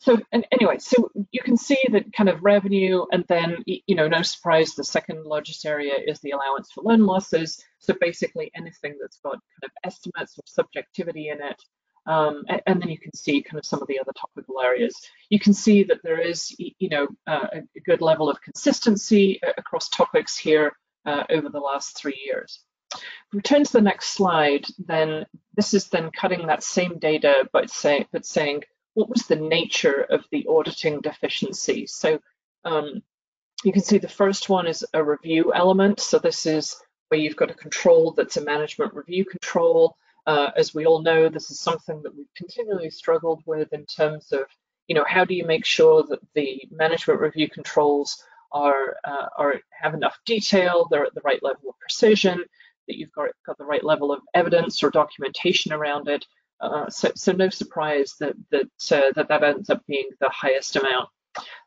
[0.00, 4.08] So and anyway, so you can see that kind of revenue, and then you know,
[4.08, 7.62] no surprise, the second largest area is the allowance for loan losses.
[7.78, 11.62] So basically anything that's got kind of estimates or subjectivity in it.
[12.06, 14.96] Um, and, and, then you can see kind of some of the other topical areas.
[15.28, 19.52] You can see that there is, you know, uh, a good level of consistency uh,
[19.58, 20.72] across topics here
[21.04, 22.64] uh, over the last three years.
[22.94, 27.48] If we turn to the next slide, then this is then cutting that same data,
[27.52, 31.86] but, say, but saying what was the nature of the auditing deficiency.
[31.86, 32.20] So
[32.64, 33.02] um,
[33.64, 36.00] you can see the first one is a review element.
[36.00, 36.76] So this is
[37.08, 39.96] where you've got a control that's a management review control.
[40.26, 44.32] Uh, as we all know, this is something that we've continually struggled with in terms
[44.32, 44.42] of,
[44.86, 48.22] you know, how do you make sure that the management review controls
[48.52, 52.44] are, uh, are have enough detail, they're at the right level of precision,
[52.88, 56.26] that you've got, got the right level of evidence or documentation around it.
[56.60, 60.74] Uh, so, so no surprise that that, uh, that that ends up being the highest
[60.74, 61.08] amount.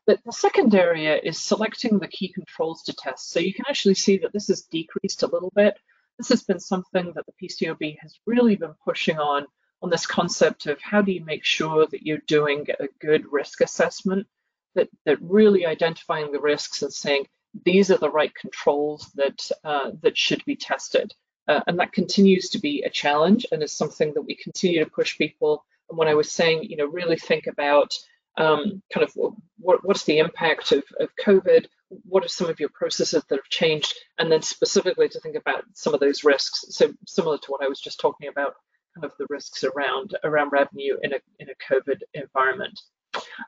[0.06, 3.30] The, the second area is selecting the key controls to test.
[3.30, 5.78] So you can actually see that this has decreased a little bit.
[6.18, 9.46] This has been something that the PCAOB has really been pushing on,
[9.80, 13.62] on this concept of how do you make sure that you're doing a good risk
[13.62, 14.26] assessment,
[14.74, 17.26] that, that really identifying the risks and saying,
[17.64, 21.12] these are the right controls that uh, that should be tested.
[21.48, 24.90] Uh, and that continues to be a challenge and is something that we continue to
[24.90, 25.64] push people.
[25.90, 27.92] And when I was saying, you know, really think about
[28.38, 29.12] um, kind of
[29.58, 31.66] what, what's the impact of, of COVID,
[32.04, 35.64] what are some of your processes that have changed, and then specifically to think about
[35.74, 36.64] some of those risks.
[36.70, 38.54] So similar to what I was just talking about,
[38.94, 42.80] kind of the risks around around revenue in a in a COVID environment.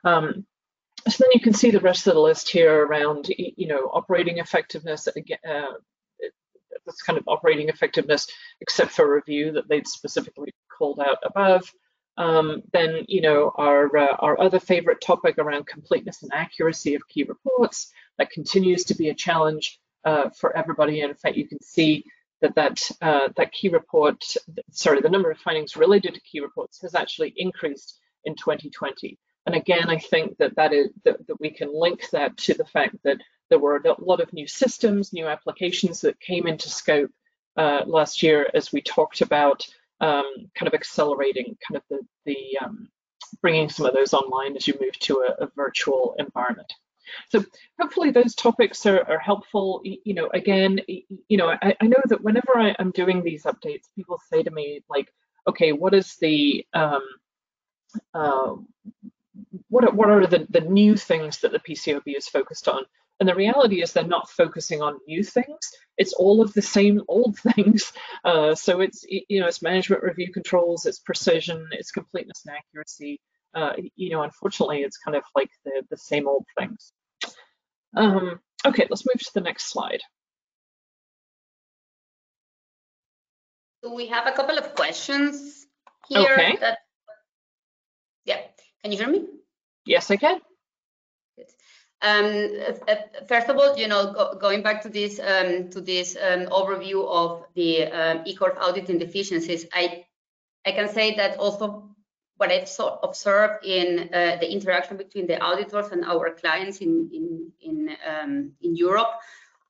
[0.03, 0.45] Um,
[1.07, 4.37] so then you can see the rest of the list here around you know operating
[4.39, 5.07] effectiveness.
[5.07, 5.73] Again, uh,
[6.85, 8.27] this kind of operating effectiveness,
[8.61, 11.71] except for review that they'd specifically called out above.
[12.17, 17.07] Um, then, you know, our, uh, our other favorite topic around completeness and accuracy of
[17.07, 21.01] key reports, that continues to be a challenge uh, for everybody.
[21.01, 22.05] And in fact, you can see
[22.41, 24.23] that that, uh, that key report,
[24.71, 29.17] sorry, the number of findings related to key reports has actually increased in 2020.
[29.45, 32.65] And again, I think that that is that, that we can link that to the
[32.65, 37.11] fact that there were a lot of new systems, new applications that came into scope
[37.57, 39.65] uh, last year, as we talked about,
[40.01, 42.89] um, kind of accelerating kind of the, the um,
[43.41, 46.71] bringing some of those online as you move to a, a virtual environment.
[47.29, 47.45] So
[47.79, 49.81] hopefully those topics are, are, helpful.
[49.83, 53.83] You know, again, you know, I, I know that whenever I, am doing these updates,
[53.95, 55.13] people say to me like,
[55.47, 57.03] okay, what is the um,
[58.13, 58.55] uh,
[59.69, 62.83] what are, what are the, the new things that the PCAOB is focused on?
[63.19, 65.71] And the reality is they're not focusing on new things.
[65.97, 67.93] It's all of the same old things.
[68.23, 73.21] Uh, so it's you know it's management review controls, it's precision, it's completeness and accuracy.
[73.53, 76.91] Uh, you know, unfortunately, it's kind of like the the same old things.
[77.95, 80.01] Um, okay, let's move to the next slide.
[83.81, 85.67] So we have a couple of questions
[86.09, 86.33] here.
[86.33, 86.57] Okay.
[86.59, 86.79] That,
[88.85, 89.25] can you hear me?
[89.87, 90.39] Yes, I can.
[92.03, 92.51] Um,
[92.87, 92.95] uh,
[93.27, 97.03] first of all, you know, go, going back to this um, to this um, overview
[97.07, 100.05] of the um, ICOFR auditing deficiencies, I
[100.67, 101.95] I can say that also
[102.37, 107.09] what I've so observed in uh, the interaction between the auditors and our clients in
[107.11, 109.13] in in um, in Europe,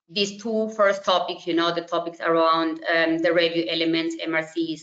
[0.10, 4.82] these two first topics, you know, the topics around um, the review elements, MRCs,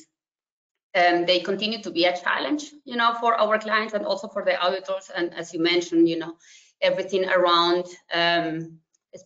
[0.94, 4.44] um, they continue to be a challenge, you know, for our clients and also for
[4.44, 5.10] the auditors.
[5.14, 6.36] And as you mentioned, you know,
[6.82, 8.78] everything around um,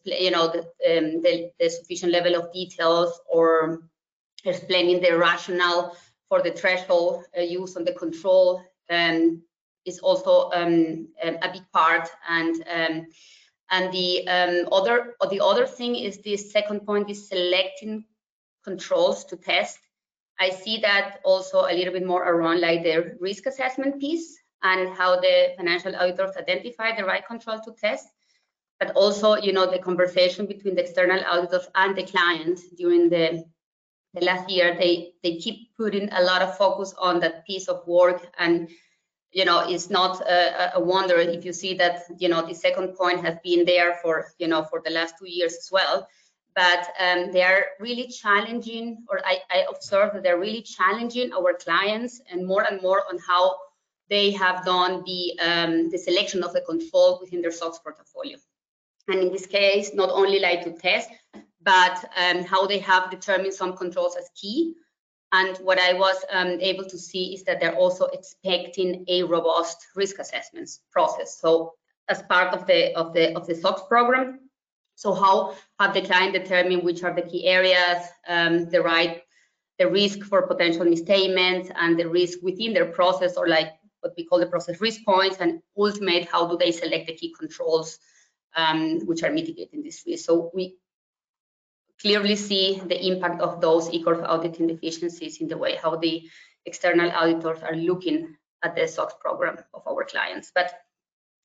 [0.04, 3.88] you know the, um, the, the, sufficient level of details or
[4.44, 5.96] explaining the rationale
[6.28, 9.42] for the threshold uh, used on the control um,
[9.84, 13.06] is also um, a big part and um,
[13.70, 18.04] and the um, other the other thing is this second point is selecting
[18.64, 19.78] controls to test
[20.38, 24.88] I see that also a little bit more around like the risk assessment piece and
[24.96, 28.06] how the financial auditors identify the right control to test,
[28.78, 33.44] but also, you know, the conversation between the external auditors and the client during the,
[34.14, 37.86] the last year, they, they keep putting a lot of focus on that piece of
[37.86, 38.68] work and
[39.32, 42.94] you know, it's not a, a, wonder if you see that, you know, the second
[42.94, 46.08] point has been there for, you know, for the last two years as well.
[46.56, 51.52] But um, they are really challenging, or I, I observe that they're really challenging our
[51.52, 53.56] clients and more and more on how
[54.08, 58.38] they have done the, um, the selection of the control within their SOX portfolio.
[59.08, 61.10] And in this case, not only like to test,
[61.62, 64.74] but um, how they have determined some controls as key.
[65.32, 69.78] And what I was um, able to see is that they're also expecting a robust
[69.94, 71.38] risk assessments process.
[71.38, 71.74] So
[72.08, 74.40] as part of the of the of the SOX program.
[74.96, 79.22] So how have the client determined which are the key areas, um, the right,
[79.78, 84.24] the risk for potential misstatements, and the risk within their process, or like what we
[84.24, 87.98] call the process risk points, and ultimate, how do they select the key controls
[88.56, 90.24] um, which are mitigating this risk.
[90.24, 90.76] So we
[92.00, 96.28] clearly see the impact of those ICOFR auditing deficiencies in the way how the
[96.64, 100.50] external auditors are looking at the SOX program of our clients.
[100.54, 100.72] But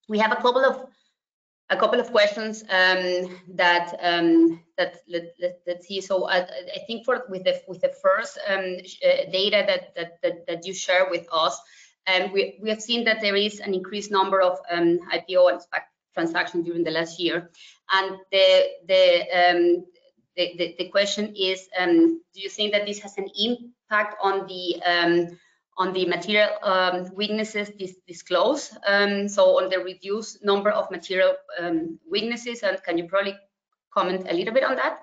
[0.07, 0.87] we have a couple of
[1.71, 6.01] a couple of questions um, that um, that let, let, us see.
[6.01, 10.21] So I, I, think for with the with the first um, uh, data that, that
[10.21, 11.59] that that you share with us,
[12.07, 15.59] um, we, we have seen that there is an increased number of um, IPO and
[15.59, 17.49] SPAC transactions during the last year.
[17.91, 19.85] And the, the, um,
[20.35, 25.33] the, the, the, question is, do you think that this has an impact on the
[25.81, 28.71] on the material um, weaknesses dis disclosed?
[29.35, 31.33] so on the reduced number of material
[32.09, 33.35] weaknesses, and can you probably
[33.93, 34.99] comment a little bit on that?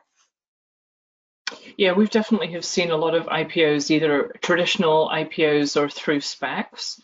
[1.76, 7.00] Yeah, we've definitely have seen a lot of IPOs, either traditional IPOs or through SPACs.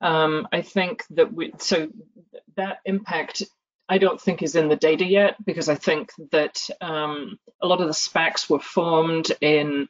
[0.00, 1.88] Um, I think that we, so
[2.56, 3.42] that impact,
[3.88, 7.80] I don't think is in the data yet because I think that um, a lot
[7.80, 9.88] of the SPACs were formed in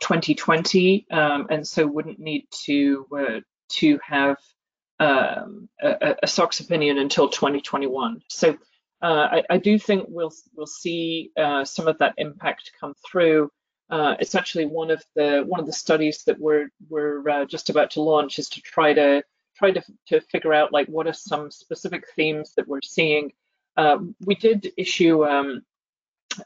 [0.00, 4.36] 2020 um, and so wouldn't need to uh, to have
[4.98, 8.22] um, a, a, SOX opinion until 2021.
[8.28, 8.56] So
[9.02, 13.50] uh, I, I, do think we'll we'll see uh, some of that impact come through.
[13.90, 17.68] Uh, it's actually one of the one of the studies that we're we're uh, just
[17.68, 19.22] about to launch is to try to
[19.56, 23.32] try to to figure out like what are some specific themes that we're seeing.
[23.76, 25.60] Uh, we did issue um,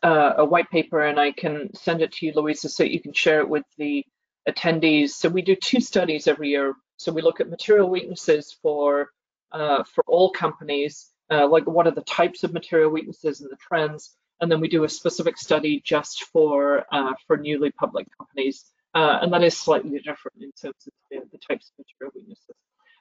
[0.02, 3.12] uh, a white paper, and I can send it to you, Louisa, so you can
[3.12, 4.04] share it with the
[4.48, 5.10] attendees.
[5.10, 6.74] So we do two studies every year.
[6.96, 9.10] So we look at material weaknesses for
[9.52, 13.56] uh, for all companies, uh, like what are the types of material weaknesses and the
[13.56, 18.64] trends, and then we do a specific study just for uh, for newly public companies,
[18.94, 22.56] uh, and that is slightly different in terms of the, the, types of material weaknesses.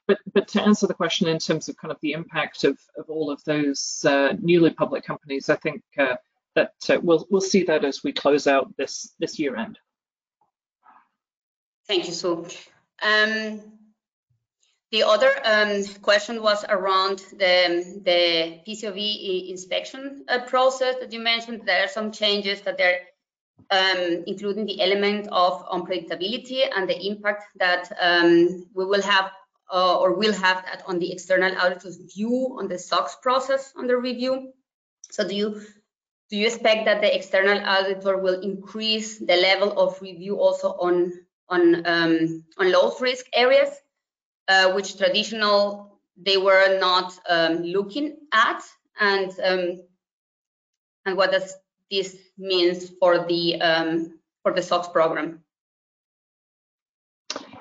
[0.07, 3.09] But but to answer the question in terms of kind of the impact of of
[3.09, 5.83] all of those uh, newly public companies, I think
[6.59, 9.79] uh, that we'll we'll see that as we close out this this year end.
[11.87, 12.45] Thank you, Sue.
[13.01, 13.61] Um,
[14.91, 21.61] the other um, question was around the, the PCAOB inspection uh, process that you mentioned.
[21.65, 23.01] There are some changes that they're
[23.71, 29.31] um, including the element of unpredictability and the impact that um, we will have
[29.71, 33.99] uh, or will have that on the external auditor's view on the SOX process under
[33.99, 34.51] review.
[35.11, 35.61] So do you
[36.29, 41.13] do you expect that the external auditor will increase the level of review also on
[41.49, 43.69] on um, on low risk areas,
[44.47, 48.61] uh, which traditional they were not um, looking at,
[48.99, 49.81] and um,
[51.05, 51.55] and what does
[51.89, 55.43] this means for the um, for the SOX program?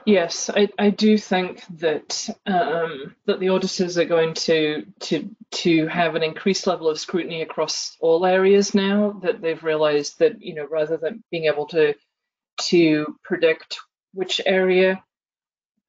[0.08, 5.86] Yes, I, I do think that um, that the auditors are going to to to
[5.88, 10.54] have an increased level of scrutiny across all areas now that they've realised that you
[10.54, 11.92] know rather than being able to
[12.62, 13.80] to predict
[14.14, 15.04] which area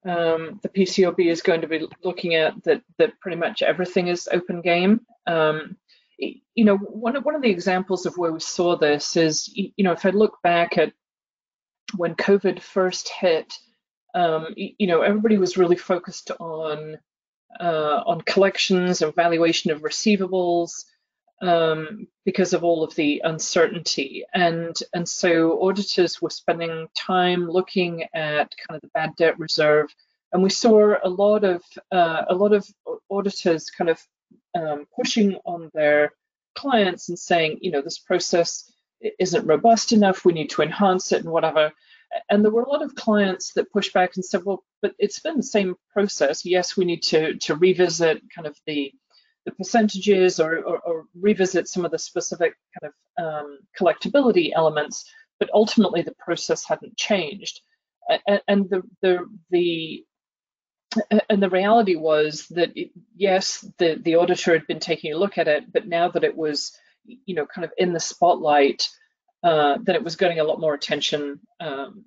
[0.06, 4.28] um, the PCAOB is going to be looking at that that pretty much everything is
[4.34, 5.00] open game.
[5.28, 5.78] Um,
[6.18, 9.72] you know, one of one of the examples of where we saw this is, you
[9.78, 10.92] know, if I look back at
[11.96, 13.54] when COVID first hit,
[14.16, 16.98] um, you know, everybody was really focused on
[17.60, 20.86] uh, on collections and valuation of receivables
[21.42, 24.24] um, because of all of the uncertainty.
[24.34, 29.94] And, and so auditors were spending time looking at kind of the bad debt reserve.
[30.32, 32.68] And we saw a lot of uh, a lot of
[33.10, 34.00] auditors kind of
[34.56, 36.12] um, pushing on their
[36.56, 38.72] clients and saying, you know, this process
[39.18, 40.26] isn't robust enough.
[40.26, 41.72] We need to enhance it and whatever.
[42.30, 45.20] And there were a lot of clients that pushed back and said, well, but it's
[45.20, 46.46] been the same process.
[46.46, 48.92] Yes, we need to to revisit kind of the
[49.46, 55.10] the percentages or, or, or, revisit some of the specific kind of um, collectability elements,
[55.40, 57.62] but ultimately the process hadn't changed.
[58.48, 60.04] And, the, the, the
[61.30, 65.38] and the reality was that it, yes, the, the auditor had been taking a look
[65.38, 66.72] at it, but now that it was,
[67.06, 68.90] you know, kind of in the spotlight,
[69.44, 72.06] uh, that it was getting a lot more attention um,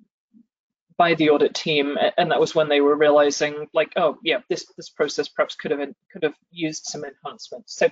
[0.97, 4.65] by the audit team, and that was when they were realizing, like, oh yeah, this
[4.77, 5.79] this process perhaps could have
[6.11, 7.75] could have used some enhancements.
[7.75, 7.89] So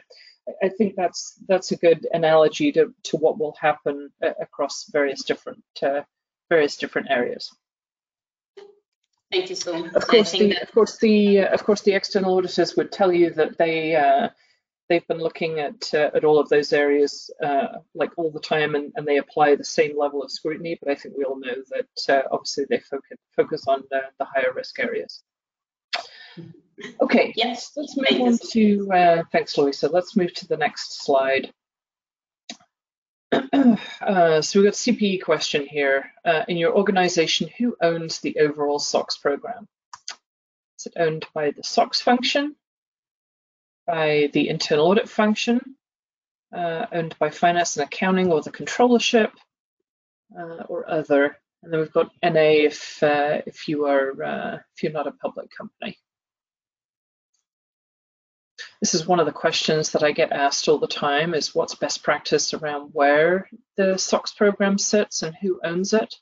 [0.64, 5.64] I think that's that's a good analogy to to what will happen across various different
[5.82, 6.02] uh,
[6.50, 7.50] various different areas.
[9.32, 9.90] Thank you, Sue.
[9.96, 10.64] Of course, the, that...
[10.64, 14.30] of course the uh, of course the external auditors would tell you that they uh,
[14.92, 18.76] they've been looking at uh, at all of those areas uh, like all the time
[18.76, 21.56] and, and they apply the same level of scrutiny but i think we all know
[21.70, 25.24] that uh, obviously they focus focus on the, the higher risk areas.
[27.00, 27.34] Okay.
[27.36, 29.88] Yes let's move on to uh, thanks louisa.
[29.88, 31.54] Let's move to the next slide.
[34.02, 36.12] Uh, so we've got CPE question here.
[36.26, 39.68] Uh, in your organization, who owns the overall SOX program?
[40.80, 42.56] Is it owned by the SOX function,
[43.86, 45.60] by the internal audit function,
[46.56, 49.32] uh, owned by finance and accounting or the controllership
[50.38, 51.38] uh, or other.
[51.64, 55.12] And then we've got NA if uh, if you are uh, if you're not a
[55.12, 55.98] public company.
[58.82, 61.76] This is one of the questions that I get asked all the time is what's
[61.76, 66.16] best practice around where the SOX program sits and who owns it.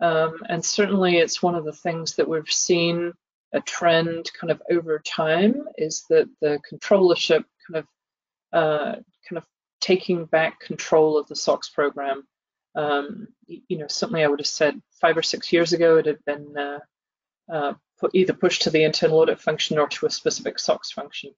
[0.00, 3.14] Um, and certainly it's one of the things that we've seen
[3.52, 7.84] a trend kind of over time is that the controllership kind of
[8.52, 8.92] uh,
[9.28, 9.44] kind of
[9.80, 12.26] taking back control of the SOX program.
[12.74, 16.24] Um, you know, something I would have said five or six years ago, it had
[16.24, 16.78] been uh,
[17.50, 17.74] uh,
[18.12, 21.32] either pushed to the internal audit function or to a specific SOX function.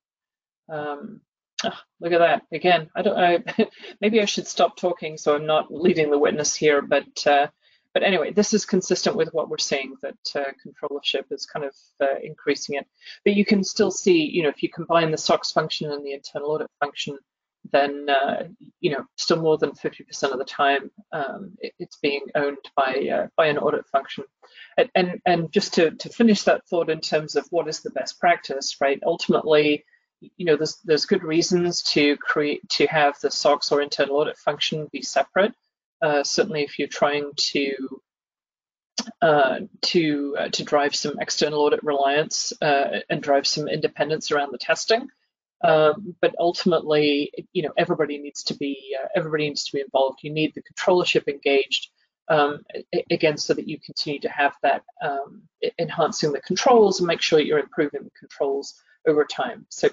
[0.68, 1.20] Um,
[1.64, 2.90] oh, look at that again.
[2.94, 3.18] I don't.
[3.18, 3.44] I,
[4.00, 6.82] maybe I should stop talking so I'm not leading the witness here.
[6.82, 7.48] But uh,
[7.92, 11.74] but anyway, this is consistent with what we're seeing that uh, controllership is kind of
[12.00, 12.86] uh, increasing it.
[13.24, 16.12] But you can still see, you know, if you combine the SOX function and the
[16.12, 17.18] internal audit function,
[17.72, 18.44] then uh,
[18.80, 22.94] you know still more than 50% of the time um, it, it's being owned by
[23.12, 24.24] uh, by an audit function.
[24.76, 27.90] And, and and just to to finish that thought in terms of what is the
[27.90, 29.00] best practice, right?
[29.04, 29.84] Ultimately,
[30.20, 34.38] you know, there's there's good reasons to create to have the SOX or internal audit
[34.38, 35.52] function be separate.
[36.02, 38.00] Uh, certainly, if you're trying to
[39.22, 44.52] uh, to uh, to drive some external audit reliance uh, and drive some independence around
[44.52, 45.08] the testing.
[45.62, 50.20] Um, but ultimately, you know, everybody needs to be uh, everybody needs to be involved.
[50.22, 51.88] You need the controllership engaged
[52.28, 52.60] um,
[53.10, 55.42] again, so that you continue to have that um,
[55.78, 58.74] enhancing the controls and make sure you're improving the controls
[59.06, 59.66] over time.
[59.68, 59.90] So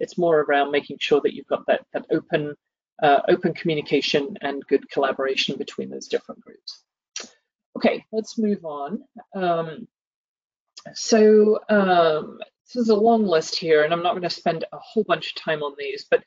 [0.00, 2.54] it's more around making sure that you've got that that open
[3.02, 6.82] uh, open communication and good collaboration between those different groups.
[7.76, 9.02] Okay, let's move on.
[9.34, 9.88] Um,
[10.94, 14.78] so um, this is a long list here, and I'm not going to spend a
[14.78, 16.22] whole bunch of time on these, but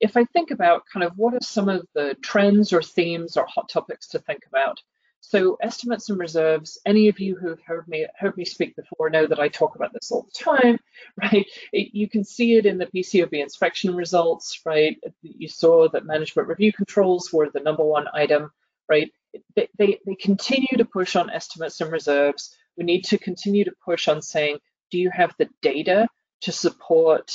[0.00, 3.46] if I think about kind of what are some of the trends or themes or
[3.46, 4.78] hot topics to think about.
[5.20, 9.26] So estimates and reserves, any of you who've heard me heard me speak before know
[9.26, 10.78] that I talk about this all the time,
[11.22, 11.46] right?
[11.72, 14.96] It, you can see it in the PCAOB inspection results, right?
[15.22, 18.50] You saw that management review controls were the number one item,
[18.88, 19.12] right?
[19.54, 22.56] They, they, they continue to push on estimates and reserves.
[22.76, 24.58] We need to continue to push on saying
[24.90, 26.08] do you have the data
[26.42, 27.32] to support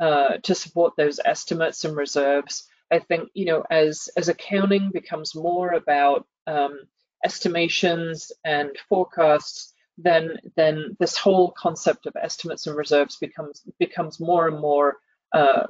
[0.00, 2.68] uh, to support those estimates and reserves?
[2.90, 6.80] I think you know as as accounting becomes more about um,
[7.24, 14.48] estimations and forecasts, then then this whole concept of estimates and reserves becomes becomes more
[14.48, 14.96] and more
[15.32, 15.66] uh,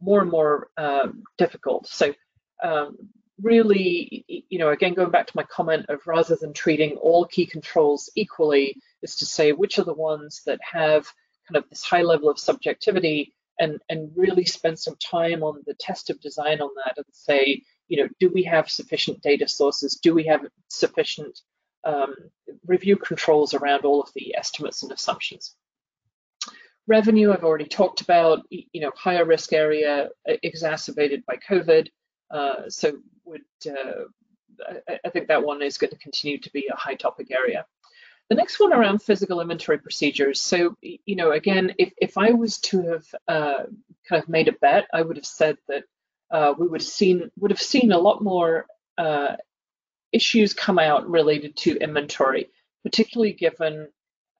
[0.00, 1.86] more and more uh, difficult.
[1.86, 2.14] So
[2.62, 2.96] um,
[3.40, 7.46] really, you know, again, going back to my comment of rather than treating all key
[7.46, 11.06] controls equally, is to say which are the ones that have
[11.48, 15.74] kind of this high level of subjectivity and, and really spend some time on the
[15.74, 19.98] test of design on that and say, you know, do we have sufficient data sources?
[20.02, 21.40] Do we have sufficient
[21.84, 22.14] um,
[22.66, 25.54] review controls around all of the estimates and assumptions?
[26.86, 31.88] Revenue, I've already talked about, you know, higher risk area exacerbated by COVID.
[32.30, 34.04] Uh, so would uh,
[34.88, 37.64] I, I think that one is going to continue to be a high topic area.
[38.30, 40.40] The next one around physical inventory procedures.
[40.40, 43.64] So, you know, again, if, if I was to have uh,
[44.08, 45.84] kind of made a bet, I would have said that
[46.34, 48.66] uh, we would have seen would have seen a lot more
[48.98, 49.36] uh,
[50.12, 52.50] issues come out related to inventory,
[52.82, 53.88] particularly given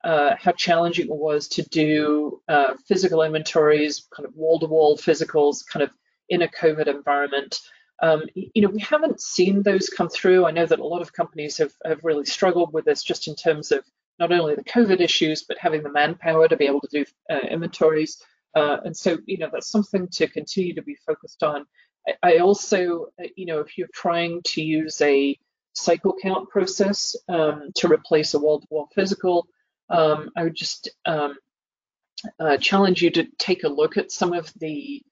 [0.03, 5.83] uh, how challenging it was to do uh, physical inventories, kind of wall-to-wall physicals, kind
[5.85, 5.91] of
[6.29, 7.61] in a COVID environment.
[8.03, 10.47] Um, you know, we haven't seen those come through.
[10.47, 13.37] I know that a lot of companies have, have really struggled with this just in
[13.37, 13.85] terms of
[14.19, 17.47] not only the COVID issues, but having the manpower to be able to do uh,
[17.49, 18.21] inventories.
[18.55, 21.67] Uh, and so, you know, that's something to continue to be focused on.
[22.23, 25.39] I, also, uh, you know, if you're trying to use a
[25.73, 29.47] cycle count process um, to replace a wall-to-wall physical,
[29.91, 31.37] um, I would just um,
[32.39, 35.03] uh, challenge you to take a look at some of the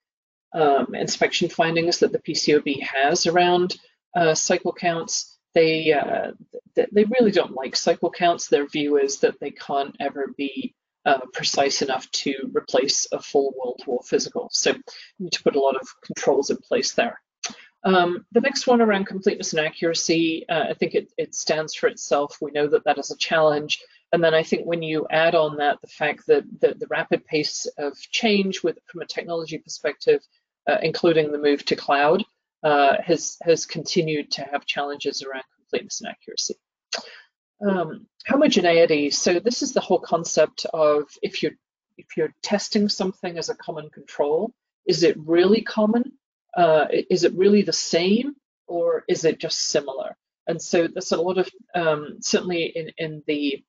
[0.53, 3.75] um, inspection findings that the PCAOB has around
[4.15, 5.37] uh, cycle counts.
[5.55, 6.31] They uh,
[6.75, 8.47] they really don't like cycle counts.
[8.47, 10.73] Their view is that they can't ever be
[11.05, 14.49] uh, precise enough to replace a full wall-to-wall physical.
[14.51, 14.81] So you
[15.19, 17.21] need to put a lot of controls in place there.
[17.85, 21.87] Um, the next one around completeness and accuracy, uh, I think it, it stands for
[21.87, 22.37] itself.
[22.41, 23.81] We know that that is a challenge.
[24.13, 27.25] And then I think when you add on that the fact that the, the rapid
[27.25, 30.21] pace of change with from a technology perspective
[30.69, 32.23] uh, including the move to cloud,
[32.63, 36.55] uh, has has continued to have challenges around completeness and accuracy.
[37.65, 39.09] Um, homogeneity.
[39.09, 41.53] So this is the whole concept of if you're
[41.97, 44.51] if you're testing something as a common control,
[44.85, 46.13] is it really common?
[46.57, 48.35] Uh, is it really the same,
[48.67, 50.15] or is it just similar?
[50.47, 53.63] And so there's a lot of um, certainly in in the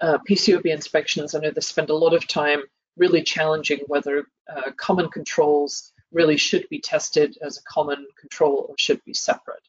[0.00, 1.34] uh, PCAOB inspections.
[1.34, 2.62] I know they spend a lot of time
[2.96, 8.74] really challenging whether uh, common controls really should be tested as a common control or
[8.78, 9.62] should be separate.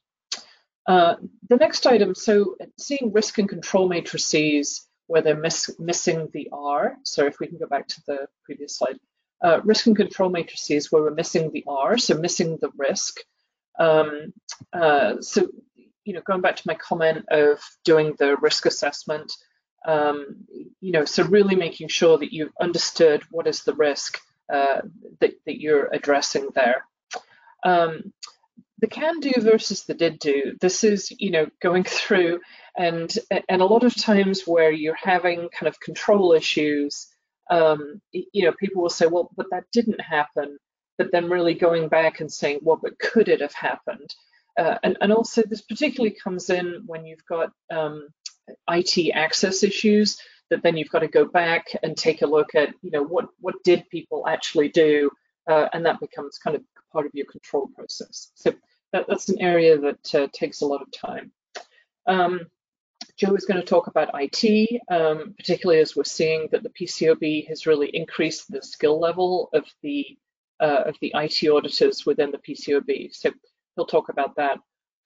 [0.86, 1.16] Uh,
[1.50, 6.98] the next item, so seeing risk and control matrices where they're miss, missing the R.
[7.04, 9.00] So if we can go back to the previous slide.
[9.42, 13.20] Uh, risk and control matrices where we're missing the R, so missing the risk.
[13.78, 14.34] Um,
[14.72, 15.50] uh, so,
[16.06, 19.34] you know, going back to my comment of doing the risk assessment,
[19.86, 20.46] um,
[20.80, 24.18] you know, so really making sure that you've understood what is the risk
[24.52, 24.82] uh,
[25.20, 26.86] that, that you're addressing there.
[27.66, 28.14] Um,
[28.84, 30.58] the can do versus the did do.
[30.60, 32.42] This is, you know, going through
[32.76, 33.10] And,
[33.48, 37.08] and a lot of times where you're having kind of control issues,
[37.50, 40.58] um, you know, people will say, well, but that didn't happen.
[40.98, 44.14] But then really going back and saying, well, but could it have happened?
[44.60, 48.10] Uh, and, and also this particularly comes in when you've got um,
[48.70, 50.18] IT access issues
[50.50, 53.28] that then you've got to go back and take a look at, you know, what,
[53.40, 55.10] what did people actually do?
[55.50, 58.32] Uh, and that becomes kind of part of your control process.
[58.36, 58.54] So
[58.94, 61.32] that, that's an area that uh, takes a lot of time.
[62.08, 62.42] Um,
[63.18, 67.48] Joe is going to talk about IT, um, particularly as we're seeing that the PCAOB
[67.48, 70.18] has really increased the skill level of the
[70.60, 73.14] uh, of the IT auditors within the PCAOB.
[73.14, 73.32] So
[73.76, 74.60] he'll talk about that.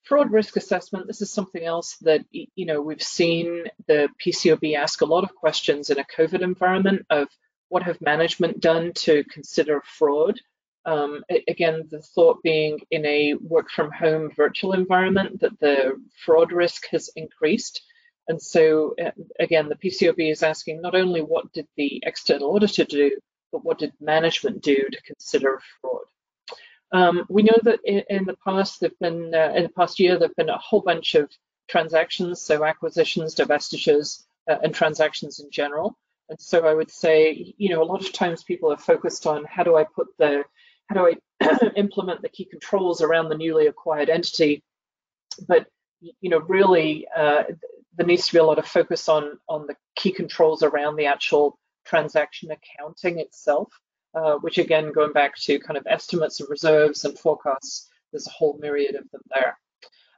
[0.04, 5.02] Fraud risk assessment, this is something else that, you know, we've seen the PCAOB ask
[5.02, 7.28] a lot of questions in a COVID environment of
[7.70, 10.40] what have management done to consider fraud?
[10.88, 16.54] Um, again, the thought being in a work from home virtual environment that the fraud
[16.54, 17.82] risk has increased.
[18.30, 22.86] And so, uh, again, the PCAOB is asking not only what did the external auditor
[22.86, 23.12] do,
[23.52, 26.06] but what did management do to consider fraud?
[26.94, 30.18] Um, we know that in, in the past, there've been uh, in the past year,
[30.18, 31.30] there've been a whole bunch of
[31.68, 35.98] transactions, so acquisitions, divestitures, uh, and transactions in general.
[36.30, 39.46] And so I would say, you know, a lot of times people are focused on
[39.46, 40.44] how do I put the,
[40.90, 44.64] how do I implement the key controls around the newly acquired entity,
[45.48, 45.68] but
[46.00, 47.44] you know, really, uh,
[47.96, 51.06] there needs to be a lot of focus on on the key controls around the
[51.06, 53.72] actual transaction accounting itself.
[54.16, 58.32] Uh, which again, going back to kind of estimates and reserves and forecasts, there's a
[58.32, 59.58] whole myriad of them there.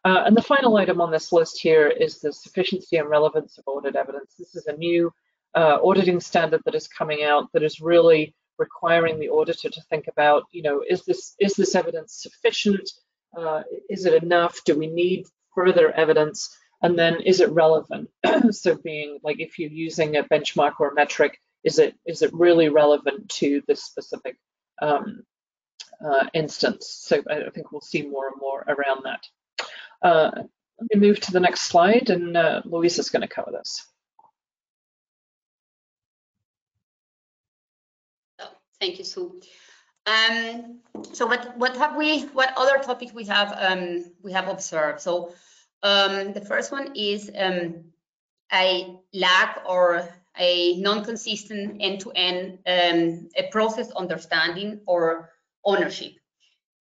[0.06, 3.66] Uh, and the final item on this list here is the sufficiency and relevance of
[3.68, 4.36] audit evidence.
[4.40, 5.12] This is a new
[5.54, 10.08] uh, auditing standard that is coming out that is really requiring the auditor to think
[10.08, 12.88] about, you know, is this is this evidence sufficient?
[13.36, 14.60] Uh, is it enough?
[14.66, 16.56] Do we need further evidence?
[16.82, 18.10] And then is it relevant?
[18.52, 22.34] so being like if you're using a benchmark or a metric, is it is it
[22.34, 24.38] really relevant to this specific
[24.82, 25.24] um,
[26.06, 27.02] uh, instance?
[27.02, 29.24] So I think we'll see more and more around that.
[30.02, 30.32] Uh,
[30.80, 33.86] let me move to the next slide, and uh, Louise is going to cover this.
[38.80, 39.40] Thank you, Sue.
[40.06, 40.80] Um,
[41.14, 42.22] so what what have we?
[42.34, 45.02] What other topics we have um, we have observed?
[45.02, 45.34] So
[45.84, 47.84] um, the first one is um,
[48.52, 50.08] a lack or
[50.38, 55.30] a non-consistent end-to-end um, a process understanding or
[55.66, 56.14] ownership.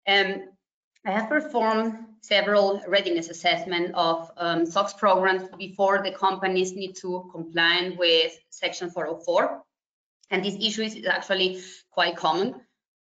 [0.08, 0.50] Um,
[1.06, 4.30] I have performed several readiness assessment of
[4.70, 9.64] SOX programs before the companies need to comply with Section 404.
[10.30, 12.56] And this issue is actually quite common.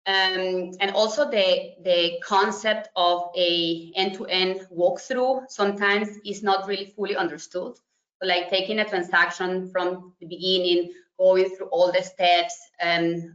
[0.07, 6.87] Um, and also the, the concept of a end-to-end -end walkthrough sometimes is not really
[6.97, 7.75] fully understood
[8.23, 13.35] like taking a transaction from the beginning, going through all the steps, and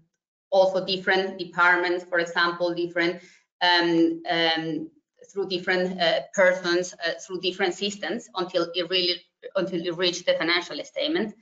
[0.52, 3.22] also different departments, for example, different
[3.62, 4.90] um, um,
[5.32, 9.22] through different uh, persons, uh, through different systems until it really
[9.56, 11.36] until it reached the financial statement.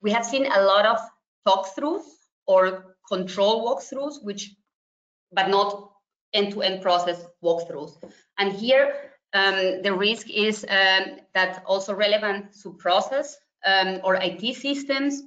[0.00, 0.98] We have seen a lot of
[1.48, 2.06] talk-throughs
[2.46, 4.42] or control walkthroughs, which
[5.32, 5.68] but not
[6.32, 7.92] end-to-end -end process walkthroughs.
[8.38, 8.84] And here
[9.32, 13.36] um, the risk is um, that also relevant sub-process
[13.66, 15.22] um, or IT systems,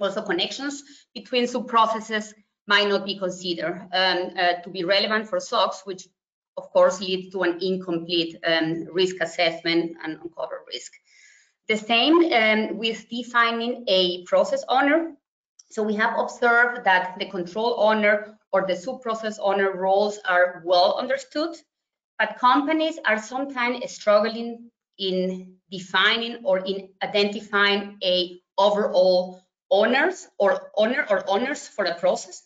[0.00, 0.82] also connections
[1.14, 2.34] between sub-processes
[2.66, 6.06] might not be considered um, uh, to be relevant for SOX, which
[6.56, 10.92] of course leads to an incomplete um, risk assessment and uncover risk.
[11.68, 15.14] The same um, with defining a process owner.
[15.72, 20.98] So we have observed that the control owner or the sub-process owner roles are well
[20.98, 21.56] understood
[22.22, 29.42] but companies are sometimes struggling in defining or in identifying a overall
[29.72, 32.42] owners or owner or owners for the process.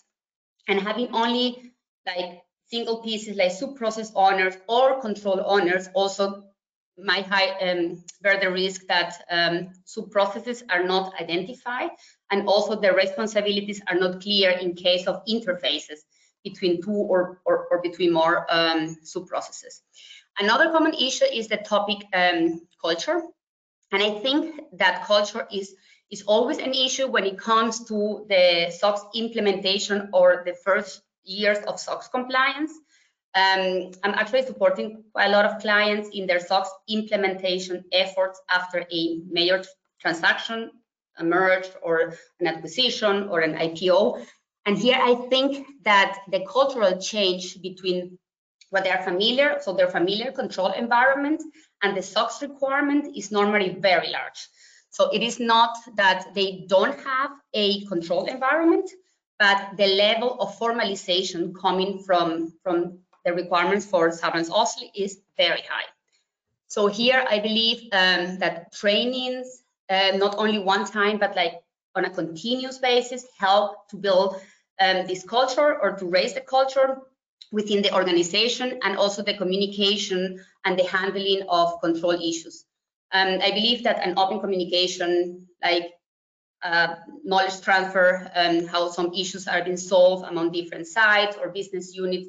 [0.66, 1.74] And having only
[2.06, 6.44] like single pieces like sub-process owners or control owners also
[6.96, 11.90] might high, um, bear the risk that um, sub-processes are not identified
[12.30, 16.00] and also the responsibilities are not clear in case of interfaces
[16.44, 19.82] between two or, or, or between more um, sub-processes.
[20.38, 23.20] Another common issue is the topic um, culture.
[23.92, 25.74] And I think that culture is,
[26.10, 31.58] is always an issue when it comes to the SOX implementation or the first years
[31.66, 32.72] of SOX compliance.
[33.34, 39.20] Um, I'm actually supporting a lot of clients in their SOX implementation efforts after a
[39.30, 39.62] major
[40.00, 40.70] transaction,
[41.18, 44.24] a merge or an acquisition or an IPO.
[44.66, 48.18] And here I think that the cultural change between
[48.70, 51.42] what they are familiar, so their familiar control environment
[51.82, 54.48] and the SOX requirement is normally very large.
[54.90, 58.90] So it is not that they don't have a control environment,
[59.38, 65.84] but the level of formalization coming from, from the requirements for Sarbanes-Oxley is very high.
[66.68, 71.60] So here I believe um, that trainings, uh, not only one time, but like
[71.94, 74.36] on a continuous basis, help to build
[74.80, 76.98] um, this culture or to raise the culture
[77.52, 82.64] within the organization and also the communication and the handling of control issues.
[83.12, 85.92] Um, I believe that an open communication, like
[86.62, 91.94] uh, knowledge transfer, um, how some issues are being solved among different sites or business
[91.94, 92.28] units,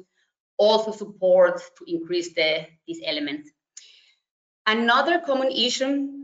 [0.56, 3.48] also support to increase the, this element.
[4.66, 6.17] Another common issue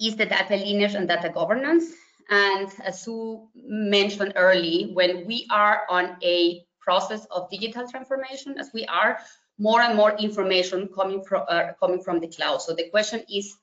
[0.00, 1.92] is the data lineage and data governance.
[2.30, 8.70] And as Sue mentioned early, when we are on a process of digital transformation, as
[8.72, 9.18] we are,
[9.58, 12.62] more and more information coming from uh, coming from the cloud.
[12.62, 13.56] So the question is,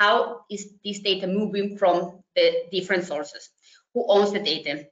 [0.00, 3.50] how is this data moving from the different sources?
[3.94, 4.86] Who owns the data?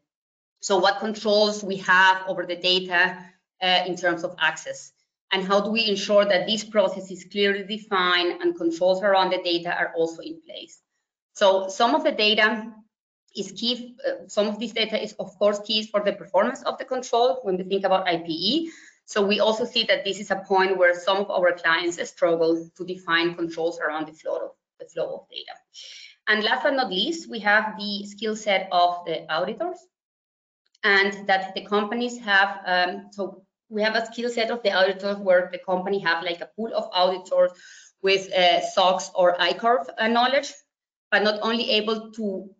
[0.60, 3.16] So what controls we have over the data
[3.62, 4.92] uh, in terms of access?
[5.32, 9.40] And how do we ensure that this process is clearly defined and controls around the
[9.42, 10.82] data are also in place?
[11.40, 12.70] So some of the data
[13.34, 16.76] is key, uh, some of this data is of course key for the performance of
[16.76, 18.68] the control when we think about IPE.
[19.06, 22.68] So we also see that this is a point where some of our clients struggle
[22.76, 25.54] to define controls around the flow of, the flow of data.
[26.28, 29.78] And last but not least, we have the skill set of the auditors
[30.84, 35.16] and that the companies have, um, so we have a skill set of the auditors
[35.16, 37.50] where the company have like a pool of auditors
[38.02, 40.52] with uh, SOX or ICOFR uh, knowledge,
[41.10, 42.50] but not only able to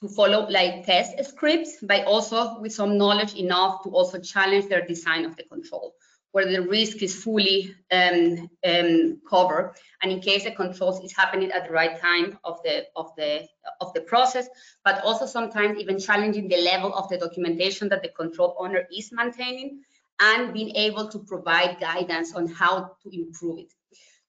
[0.00, 4.84] to follow like test scripts, but also with some knowledge enough to also challenge their
[4.84, 5.94] design of the control,
[6.32, 9.72] where the risk is fully um, um, covered,
[10.02, 13.46] and in case the controls is happening at the right time of the of the
[13.80, 14.48] of the process,
[14.84, 19.10] but also sometimes even challenging the level of the documentation that the control owner is
[19.12, 19.82] maintaining,
[20.18, 23.72] and being able to provide guidance on how to improve it.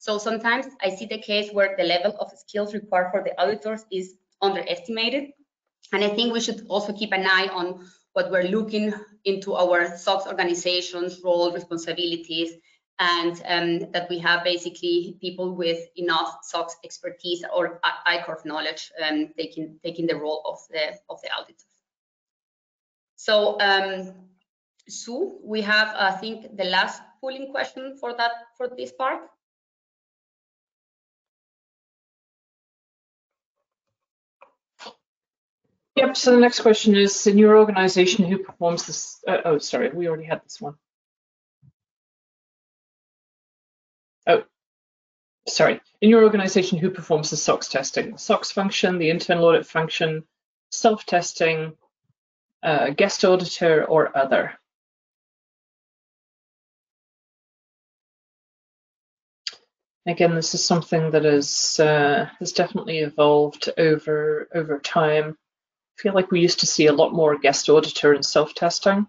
[0.03, 3.85] So sometimes I see the case where the level of skills required for the auditors
[3.89, 5.31] is underestimated
[5.93, 8.93] and I think we should also keep an eye on what we're looking
[9.23, 12.51] into our SOX organizations, role, responsibilities,
[12.99, 19.29] and um, that we have basically people with enough SOX expertise or ICOFR knowledge um,
[19.37, 21.69] taking taking the role of the of the auditor.
[23.15, 24.15] So, um,
[24.89, 29.29] Sue, we have I think the last polling question for that for this part.
[35.95, 39.23] Yep, so the next question is, in your organization, who performs this?
[39.27, 40.73] Uh, oh, sorry, we already had this one.
[44.25, 44.43] Oh,
[45.47, 45.81] sorry.
[46.01, 48.17] In your organization, who performs the SOX testing?
[48.17, 50.23] SOX function, the internal audit function,
[50.71, 51.73] self-testing,
[52.63, 54.53] uh, guest auditor, or other?
[60.07, 65.37] Again, this is something that is, uh, has definitely evolved over over time
[65.97, 69.07] feel like we used to see a lot more guest auditor and self-testing.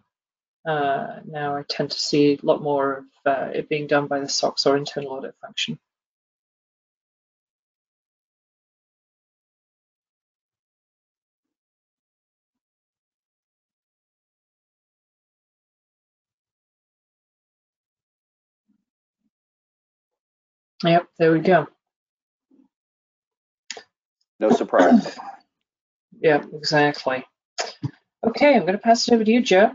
[0.66, 4.20] Uh, now I tend to see a lot more of uh, it being done by
[4.20, 5.78] the SOX or internal audit function.
[20.84, 21.66] Yep, there we go.
[24.38, 25.18] No surprise.
[26.20, 27.24] Yeah, exactly.
[28.26, 29.72] Okay, I'm going to pass it over to you, Joe.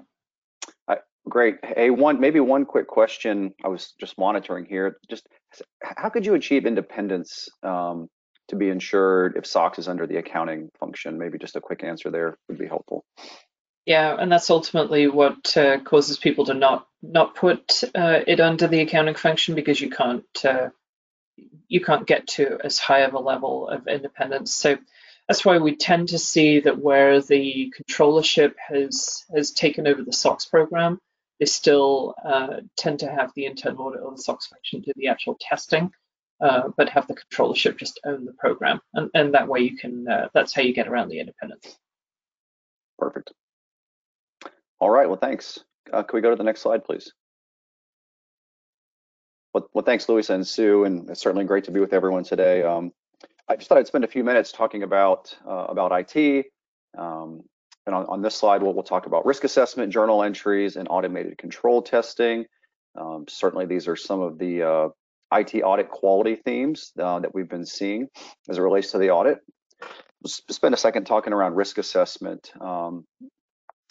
[0.88, 0.96] Uh,
[1.28, 1.56] great.
[1.64, 3.54] Hey, one maybe one quick question.
[3.64, 4.98] I was just monitoring here.
[5.10, 5.28] Just
[5.84, 8.08] how could you achieve independence um,
[8.48, 11.20] to be insured if SOX is under the accounting function?
[11.20, 13.06] Maybe just a quick answer there would be helpful.
[13.86, 18.68] Yeah, and that's ultimately what uh, causes people to not not put uh, it under
[18.68, 20.70] the accounting function because you can't uh,
[21.68, 24.54] you can't get to as high of a level of independence.
[24.54, 24.78] So
[25.30, 30.12] that's why we tend to see that where the controllership has has taken over the
[30.12, 31.00] SOX program,
[31.40, 35.08] they still uh, tend to have the internal audit or the SOX function do the
[35.08, 35.92] actual testing,
[36.42, 40.08] uh, but have the controllership just own the program, and, and that way you can.
[40.10, 41.78] Uh, that's how you get around the independence.
[42.98, 43.32] Perfect.
[44.80, 45.08] All right.
[45.08, 45.60] Well, thanks.
[45.94, 47.14] Uh, can we go to the next slide, please?
[49.54, 52.64] Well, well, thanks, Luis and Sue, and it's certainly great to be with everyone today.
[52.64, 52.94] Um,
[53.50, 56.46] I just thought I'd spend a few minutes talking about uh, about IT.
[56.98, 57.42] Um,
[57.88, 61.38] and on, on, this slide, we'll, we'll talk about risk assessment, journal entries, and automated
[61.40, 62.46] control testing.
[62.96, 64.90] Um, certainly, these are some of the uh,
[65.34, 68.08] IT audit quality themes uh, that we've been seeing
[68.50, 69.40] as it relates to the audit.
[70.24, 72.52] Let's spend a second talking around risk assessment.
[72.62, 73.06] Um,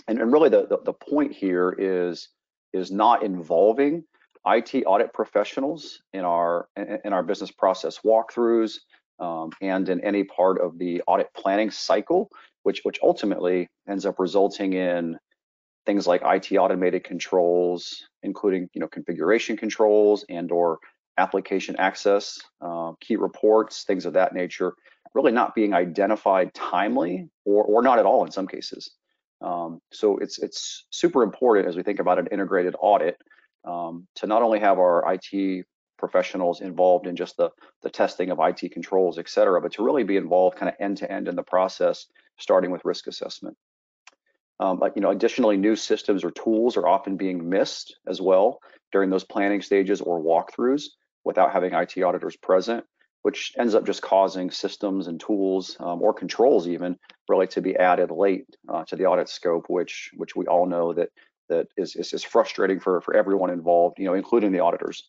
[0.06, 2.28] and, and, really the, the, the, point here is,
[2.72, 4.04] is not involving
[4.46, 8.78] IT audit professionals in our, in our business process walkthroughs
[9.18, 12.30] um, and in any part of the audit planning cycle,
[12.62, 15.18] which, which ultimately ends up resulting in
[15.86, 20.78] things like IT automated controls, including you know configuration controls and or
[21.16, 24.74] application access, uh, key reports, things of that nature,
[25.14, 28.90] really not being identified timely or, or not at all in some cases.
[29.40, 33.16] Um, so it's it's super important as we think about an integrated audit
[33.64, 35.64] um, to not only have our IT
[35.98, 37.50] professionals involved in just the,
[37.82, 40.96] the testing of IT controls, et cetera, but to really be involved kind of end
[40.98, 42.06] to end in the process,
[42.38, 43.56] starting with risk assessment.
[44.60, 48.60] Um, but you know, additionally, new systems or tools are often being missed as well
[48.92, 50.84] during those planning stages or walkthroughs
[51.24, 52.84] without having IT auditors present,
[53.22, 56.96] which ends up just causing systems and tools um, or controls even
[57.28, 60.92] really to be added late uh, to the audit scope, which which we all know
[60.92, 61.10] that
[61.48, 65.08] that is, is, is frustrating for for everyone involved, you know, including the auditors.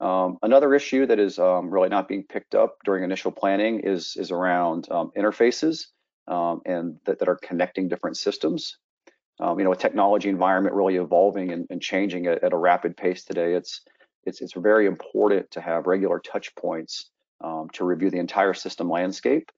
[0.00, 4.14] Um, another issue that is um, really not being picked up during initial planning is
[4.16, 5.86] is around um, interfaces
[6.28, 8.76] um, and that, that are connecting different systems.
[9.40, 12.96] Um, you know, a technology environment really evolving and, and changing at, at, a rapid
[12.96, 13.54] pace today.
[13.54, 13.82] It's
[14.24, 17.10] it's it's very important to have regular touch points
[17.42, 19.50] um, to review the entire system landscape,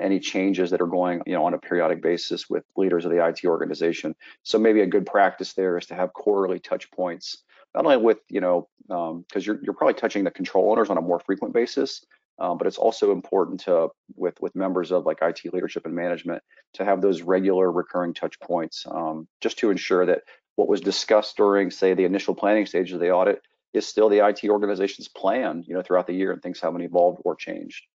[0.00, 3.24] any changes that are going you know on a periodic basis with leaders of the
[3.24, 4.14] IT organization.
[4.44, 7.42] So maybe a good practice there is to have quarterly touch points,
[7.74, 10.98] not only with you know because um, you're you're probably touching the control owners on
[10.98, 12.04] a more frequent basis,
[12.38, 16.42] um, but it's also important to with with members of like IT leadership and management
[16.74, 20.22] to have those regular recurring touch points um, just to ensure that
[20.56, 23.40] what was discussed during say the initial planning stage of the audit
[23.72, 27.22] is still the IT organization's plan, you know, throughout the year and things haven't evolved
[27.24, 27.86] or changed.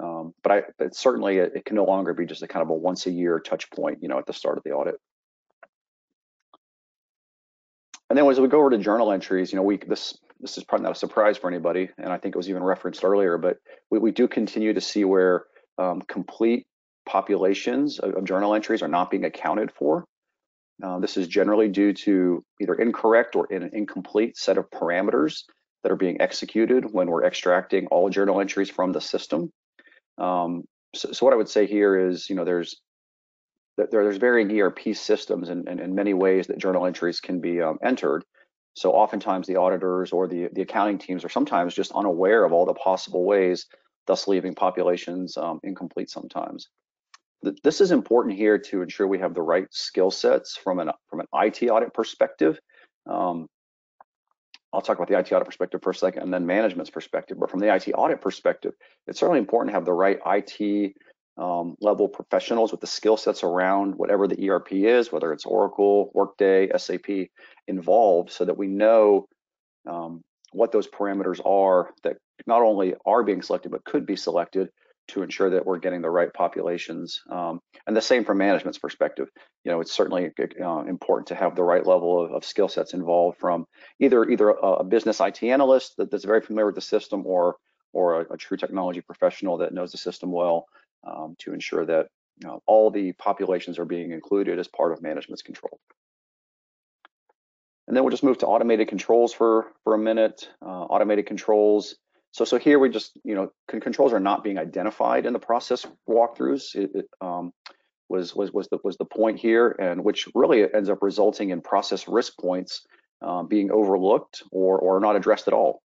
[0.00, 2.70] Um, but I, but certainly it, it, can no longer be just a kind of
[2.70, 4.96] a once a year touch point, you know, at the start of the audit.
[8.14, 10.62] And then as we go over to journal entries, you know, we this this is
[10.62, 13.56] probably not a surprise for anybody, and I think it was even referenced earlier, but
[13.90, 15.46] we, we do continue to see where
[15.78, 16.64] um, complete
[17.06, 20.04] populations of, of journal entries are not being accounted for.
[20.80, 25.42] Uh, this is generally due to either incorrect or an incomplete set of parameters
[25.82, 29.50] that are being executed when we're extracting all journal entries from the system.
[30.18, 30.62] Um,
[30.94, 32.80] so, so, what I would say here is, you know, there's
[33.76, 37.60] there, there's varying ERP systems and in, in, many ways that journal entries can be
[37.60, 38.24] um, entered.
[38.74, 42.66] So oftentimes the auditors or the, the accounting teams are sometimes just unaware of all
[42.66, 43.66] the possible ways,
[44.06, 46.68] thus leaving populations um, incomplete sometimes
[47.62, 51.20] this is important here to ensure we have the right skill sets from an from
[51.20, 52.58] an IT audit perspective.
[53.06, 53.48] Um,
[54.72, 57.38] I'll talk about the IT audit perspective for a second and then management's perspective.
[57.38, 58.74] But from the IT audit perspective,
[59.06, 60.94] it's certainly important to have the right IT
[61.36, 66.10] um, level professionals with the skill sets around whatever the ERP is, whether it's Oracle,
[66.14, 67.28] Workday, SAP
[67.66, 69.26] involved, so that we know
[69.88, 70.22] um,
[70.52, 72.16] what those parameters are that
[72.46, 74.68] not only are being selected but could be selected
[75.06, 77.20] to ensure that we're getting the right populations.
[77.30, 79.28] Um, and the same from management's perspective.
[79.64, 80.30] You know, it's certainly
[80.62, 83.66] uh, important to have the right level of, of skill sets involved from
[84.00, 87.56] either either a, a business IT analyst that, that's very familiar with the system or
[87.92, 90.66] or a, a, true technology professional that knows the system well
[91.06, 92.08] um, to ensure that
[92.42, 95.78] you know, all the populations are being included as part of management's control.
[97.86, 100.48] And then we'll just move to automated controls for, for a minute.
[100.64, 101.96] Uh, automated controls,
[102.34, 105.86] so, so here we just, you know, controls are not being identified in the process
[106.08, 106.74] walkthroughs.
[106.74, 107.52] It, it um,
[108.08, 111.60] was was was the was the point here, and which really ends up resulting in
[111.60, 112.84] process risk points
[113.22, 115.80] uh, being overlooked or or not addressed at all.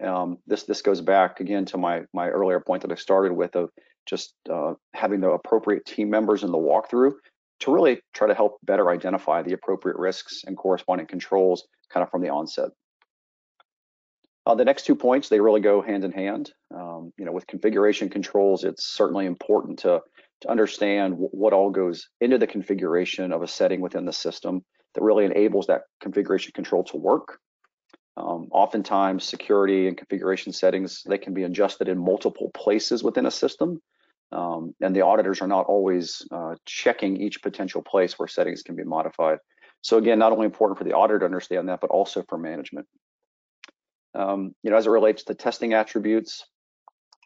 [0.00, 3.56] Um, this this goes back again to my my earlier point that I started with
[3.56, 3.70] of
[4.06, 7.12] just uh, having the appropriate team members in the walkthrough
[7.60, 12.10] to really try to help better identify the appropriate risks and corresponding controls kind of
[12.10, 12.70] from the onset.
[14.46, 16.50] Uh, the next two points, they really go hand in hand.
[16.74, 20.00] Um, you know, with configuration controls, it's certainly important to,
[20.40, 25.02] to understand what all goes into the configuration of a setting within the system that
[25.02, 27.38] really enables that configuration control to work.
[28.20, 33.30] Um, oftentimes, security and configuration settings, they can be adjusted in multiple places within a
[33.30, 33.80] system.
[34.32, 38.76] Um, and the auditors are not always uh, checking each potential place where settings can
[38.76, 39.38] be modified.
[39.82, 42.86] So again, not only important for the auditor to understand that, but also for management.
[44.14, 46.44] Um, you know, as it relates to testing attributes,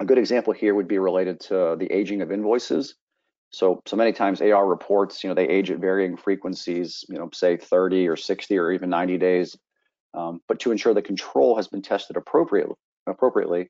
[0.00, 2.94] a good example here would be related to the aging of invoices.
[3.50, 7.28] So, so many times AR reports, you know, they age at varying frequencies, you know,
[7.32, 9.56] say 30 or 60 or even 90 days.
[10.14, 13.68] Um, but to ensure the control has been tested appropriately, appropriately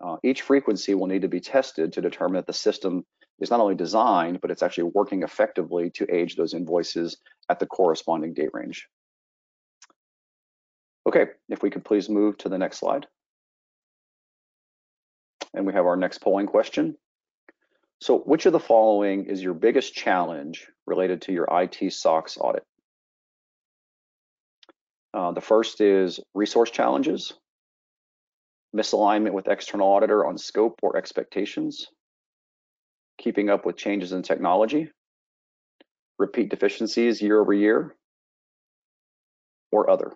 [0.00, 3.04] uh, each frequency will need to be tested to determine that the system
[3.40, 7.18] is not only designed, but it's actually working effectively to age those invoices
[7.48, 8.88] at the corresponding date range.
[11.06, 13.06] Okay, if we could please move to the next slide.
[15.52, 16.96] And we have our next polling question.
[18.00, 22.64] So which of the following is your biggest challenge related to your IT SOX audit?
[25.14, 27.34] Uh, the first is resource challenges,
[28.74, 31.86] misalignment with external auditor on scope or expectations,
[33.18, 34.90] keeping up with changes in technology,
[36.18, 37.94] repeat deficiencies year over year,
[39.70, 40.12] or other.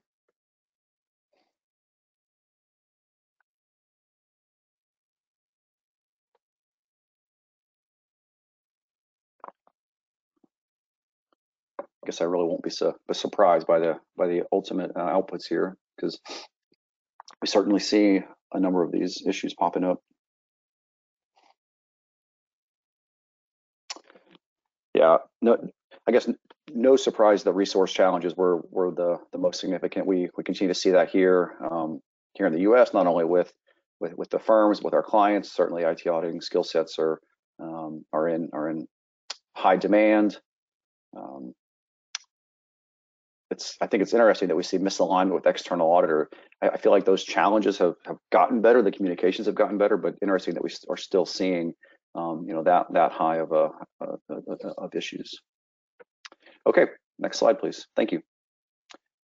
[12.09, 15.77] Guess I really won't be su surprised by the by the ultimate uh, outputs here
[15.95, 16.19] because
[17.43, 18.23] we certainly see
[18.55, 19.99] a number of these issues popping up.
[24.95, 25.59] Yeah, no,
[26.07, 26.27] I guess
[26.73, 30.07] no surprise the resource challenges were were the the most significant.
[30.07, 32.01] We we continue to see that here um,
[32.33, 32.95] here in the U.S.
[32.95, 33.53] Not only with
[34.01, 35.53] with with the firms, with our clients.
[35.53, 37.21] Certainly, IT auditing skill sets are
[37.61, 38.89] um, are in are in
[39.55, 40.39] high demand.
[41.15, 41.53] Um,
[43.51, 46.29] it's I think it's interesting that we see misalignment with external auditor.
[46.63, 49.97] I, I, feel like those challenges have, have gotten better, the communications have gotten better,
[49.97, 51.75] but interesting that we are still seeing
[52.15, 53.71] um, you know that that high of a,
[54.01, 55.41] of issues.
[56.67, 56.87] Okay,
[57.19, 57.87] next slide, please.
[57.97, 58.23] Thank you.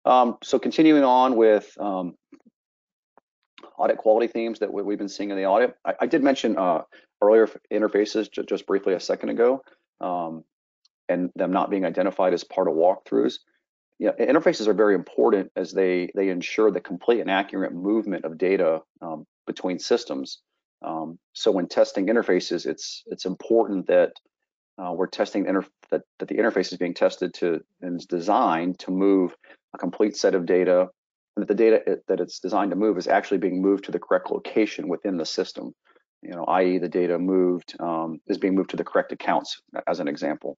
[0.05, 2.15] Um, so continuing on with um,
[3.77, 5.75] audit quality themes that we've been seeing in the audit.
[5.85, 6.81] I, I did mention uh,
[7.21, 9.61] earlier interfaces just, just briefly a second ago,
[10.01, 10.43] um,
[11.09, 13.35] and them not being identified as part of walkthroughs
[13.99, 18.25] you know, interfaces are very important as they they ensure the complete and accurate movement
[18.25, 20.39] of data um, between systems.
[20.81, 24.13] Um, so when testing interfaces, it's it's important that
[24.77, 28.91] uh, we're testing that, that the interface is being tested to and is designed to
[28.91, 29.35] move
[29.73, 30.89] a complete set of data,
[31.35, 33.91] and that the data it, that it's designed to move is actually being moved to
[33.91, 35.73] the correct location within the system.
[36.21, 39.99] You know, i.e., the data moved um, is being moved to the correct accounts, as
[39.99, 40.57] an example.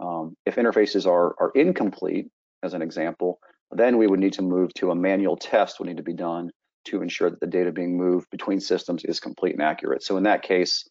[0.00, 2.28] Um, if interfaces are are incomplete,
[2.62, 3.38] as an example,
[3.70, 6.50] then we would need to move to a manual test would need to be done
[6.86, 10.02] to ensure that the data being moved between systems is complete and accurate.
[10.02, 10.88] So in that case,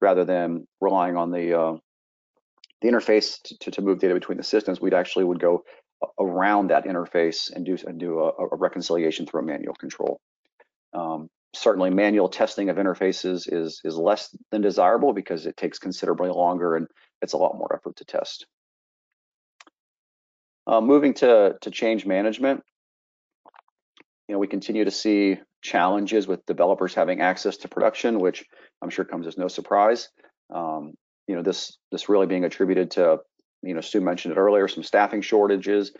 [0.00, 1.76] rather than relying on the uh,
[2.80, 5.62] the interface to, to move data between the systems, we'd actually would go
[6.18, 10.20] around that interface and do and do a, a reconciliation through a manual control.
[10.92, 16.30] Um, certainly, manual testing of interfaces is is less than desirable because it takes considerably
[16.30, 16.86] longer and
[17.20, 18.46] it's a lot more effort to test.
[20.66, 22.62] Uh, moving to, to change management,
[24.28, 28.44] you know, we continue to see challenges with developers having access to production, which
[28.80, 30.08] I'm sure comes as no surprise.
[30.54, 30.94] Um,
[31.26, 33.18] you know, this this really being attributed to,
[33.62, 35.92] you know, Sue mentioned it earlier, some staffing shortages,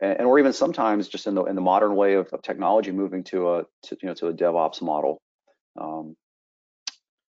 [0.00, 2.90] and, and or even sometimes just in the in the modern way of, of technology
[2.90, 5.20] moving to a to, you know to a DevOps model.
[5.80, 6.16] Um,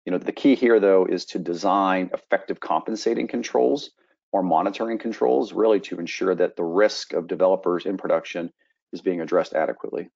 [0.04, 3.90] you know, the key here though is to design effective compensating controls
[4.36, 8.52] or monitoring controls really to ensure that the risk of developers in production
[8.92, 10.10] is being addressed adequately.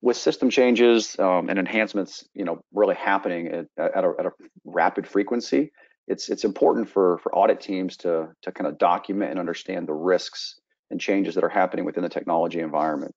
[0.00, 4.30] With system changes um, and enhancements, you know, really happening at, at, a, at, a,
[4.64, 5.72] rapid frequency,
[6.06, 9.92] it's it's important for for audit teams to to kind of document and understand the
[9.92, 13.12] risks and changes that are happening within the technology environment.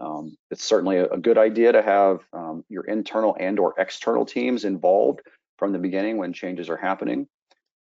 [0.00, 4.26] Um, it's certainly a, a, good idea to have um, your internal and or external
[4.26, 5.20] teams involved
[5.58, 7.28] from the beginning when changes are happening.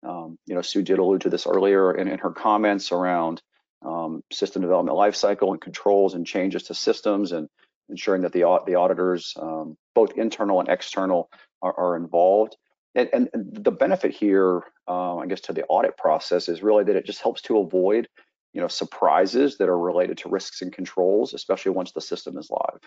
[0.03, 3.43] Um, you know, Sue did allude to this earlier in, in her comments around
[3.85, 7.49] um, system development lifecycle and controls and changes to systems and
[7.89, 11.31] ensuring that the, the auditors, um, both internal and external,
[11.63, 12.57] are, are involved.
[12.95, 16.97] And, and, the benefit here, uh, I guess, to the audit process is really that
[16.97, 18.09] it just helps to avoid,
[18.53, 22.51] you know, surprises that are related to risks and controls, especially once the system is
[22.51, 22.81] live.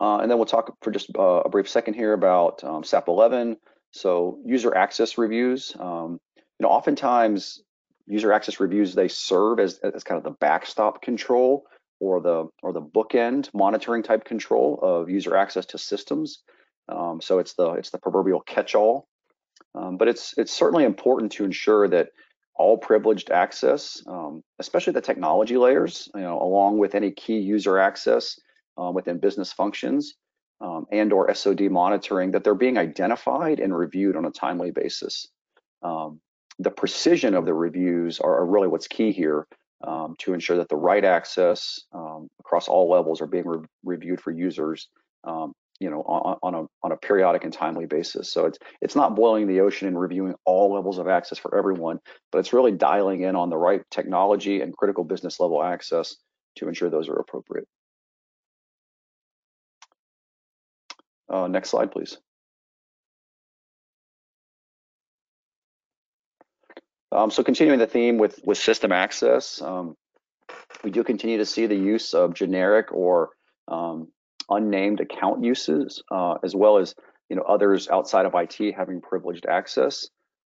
[0.00, 3.06] Uh, and then we'll talk for just uh, a brief second here about um, SAP
[3.06, 3.56] 11.
[3.92, 7.62] So user access reviews, um, you know, oftentimes
[8.06, 11.66] user access reviews, they serve as, as kind of the backstop control
[12.00, 16.42] or the or the bookend monitoring type control of user access to systems.
[16.88, 19.06] Um, so it's the it's the proverbial catch-all.
[19.74, 22.08] Um, but it's it's certainly important to ensure that
[22.54, 27.78] all privileged access, um, especially the technology layers, you know, along with any key user
[27.78, 28.38] access,
[28.76, 30.14] um, within business functions
[30.62, 35.26] um, and or SOD monitoring that they're being identified and reviewed on a timely basis.
[35.82, 36.20] Um,
[36.58, 39.48] the precision of the reviews are, are, really what's key here
[39.82, 44.20] um, to ensure that the right access um, across all levels are being re reviewed
[44.20, 44.88] for users,
[45.24, 48.32] um, you know, on, on, a on a periodic and timely basis.
[48.32, 51.98] So it's it's not boiling the ocean and reviewing all levels of access for everyone,
[52.30, 56.14] but it's really dialing in on the right technology and critical business level access
[56.56, 57.66] to ensure those are appropriate.
[61.32, 62.18] Uh, next slide, please.
[67.10, 69.96] Um, so continuing the theme with, with system access, um,
[70.84, 73.30] we do continue to see the use of generic or
[73.68, 74.08] um,
[74.50, 76.94] unnamed account uses, uh, as well as
[77.28, 80.08] you know others outside of IT having privileged access.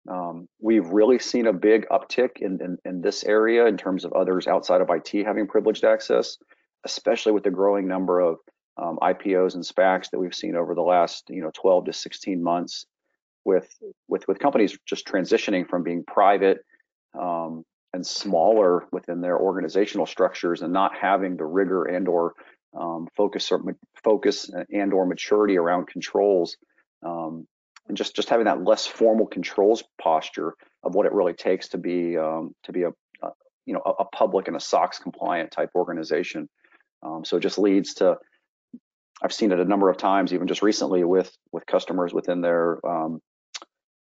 [0.09, 4.13] Um, we've really seen a big uptick in, in, in, this area in terms of
[4.13, 6.37] others outside of IT having privileged access,
[6.83, 8.37] especially with the growing number of
[8.77, 12.41] um, IPOs and SPACs that we've seen over the last you know 12 to 16
[12.41, 12.85] months
[13.43, 13.69] with
[14.07, 16.59] with with companies just transitioning from being private
[17.19, 17.63] um,
[17.93, 22.33] and smaller within their organizational structures and not having the rigor and or
[22.77, 23.63] um, focus or
[24.03, 26.57] focus and or maturity around controls
[27.03, 27.47] um,
[27.87, 31.77] and just just having that less formal controls posture of what it really takes to
[31.77, 32.89] be um, to be a,
[33.21, 33.29] a,
[33.65, 36.49] you know a, a, public and a SOX compliant type organization.
[37.03, 38.17] Um, so it just leads to
[39.21, 42.85] I've seen it a number of times, even just recently with with customers within their
[42.85, 43.21] um,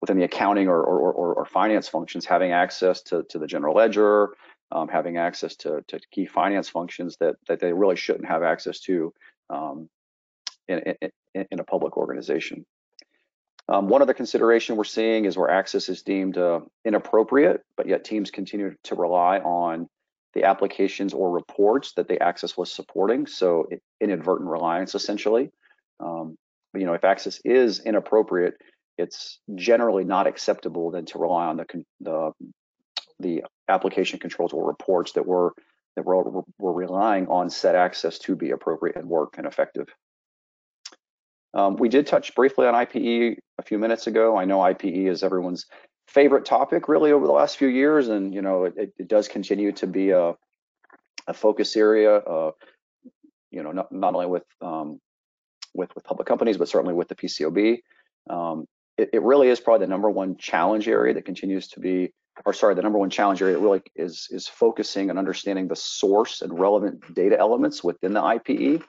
[0.01, 3.75] within the accounting or, or, or, or, finance functions, having access to, to the general
[3.75, 4.31] ledger,
[4.73, 8.81] um, having access to, to key finance functions that, that they really shouldn't have access
[8.81, 9.13] to
[9.51, 9.89] um,
[10.69, 10.79] in,
[11.35, 12.65] in, in, a public organization.
[13.69, 18.05] Um, one other consideration we're seeing is where access is deemed uh, inappropriate, but yet
[18.05, 19.89] teams continue to rely on
[20.35, 23.27] the applications or reports that the access was supporting.
[23.27, 23.69] So
[24.01, 25.51] inadvertent reliance, essentially.
[25.99, 26.37] Um,
[26.75, 28.55] you know, if access is inappropriate,
[28.97, 31.67] it's generally not acceptable then to rely on the
[32.01, 32.33] the,
[33.19, 35.53] the application controls or reports that were
[35.97, 39.89] that we're, we're relying on set access to be appropriate and work and effective.
[41.53, 44.37] Um, we did touch briefly on IPE a few minutes ago.
[44.37, 45.67] I know IPE is everyone's
[46.11, 49.73] favorite topic really over the last few years, and you know it, it does continue
[49.73, 50.35] to be a,
[51.27, 52.17] a focus area.
[52.17, 52.51] Uh,
[53.51, 55.01] you know, not, not only with um,
[55.75, 57.79] with with public companies, but certainly with the PCAOB.
[58.29, 58.67] Um,
[58.99, 62.13] it, it really is probably the number one challenge area that continues to be,
[62.45, 66.43] or sorry, the number one challenge area really is is focusing and understanding the source
[66.43, 68.83] and relevant data elements within the IPE.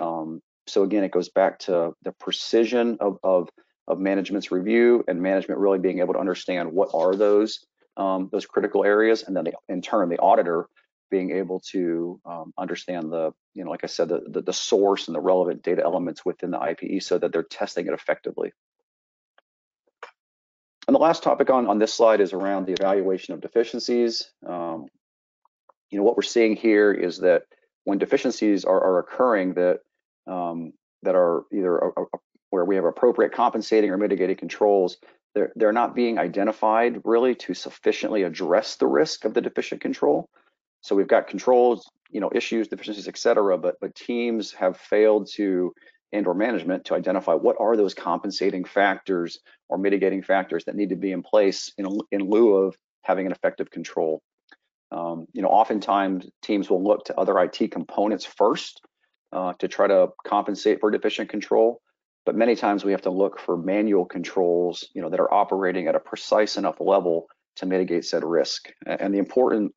[0.00, 3.48] Um, so again, it goes back to the precision of, of,
[3.88, 7.64] of management's review and management really being able to understand what are those
[7.96, 10.68] um, those critical areas, and then the, in turn the auditor
[11.10, 15.06] being able to um, understand the, you know, like I said, the, the, the source
[15.06, 18.52] and the relevant data elements within the IPE so that they're testing it effectively.
[20.88, 24.30] And the last topic on, on this slide is around the evaluation of deficiencies.
[24.44, 24.86] Um,
[25.90, 27.44] you know, what we're seeing here is that
[27.84, 29.80] when deficiencies are, are occurring that
[30.26, 30.72] um,
[31.02, 32.04] that are either a, a,
[32.54, 34.96] where we have appropriate compensating or mitigating controls,
[35.34, 40.28] they're, they're not being identified really to sufficiently address the risk of the deficient control.
[40.80, 45.28] So we've got controls, you know, issues, deficiencies, et cetera, but, but teams have failed
[45.34, 45.74] to
[46.12, 50.90] and or management to identify what are those compensating factors or mitigating factors that need
[50.90, 54.22] to be in place in, in lieu of having an effective control.
[54.92, 58.80] Um, you know, oftentimes teams will look to other IT components first
[59.32, 61.80] uh, to try to compensate for deficient control,
[62.24, 65.86] but many times we have to look for manual controls, you know, that are operating
[65.88, 68.70] at a precise enough level to mitigate said risk.
[68.86, 69.74] And the important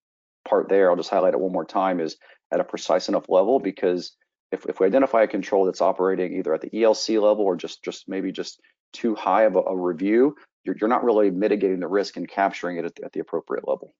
[0.47, 2.17] part there, I'll just highlight it one more time, is
[2.51, 4.15] at a precise enough level because
[4.51, 7.83] if, if we identify a control that's operating either at the ELC level or just
[7.83, 8.61] just maybe just
[8.93, 12.77] too high of a, a review, you're, you're not really mitigating the risk and capturing
[12.77, 13.93] it at the, at the appropriate level.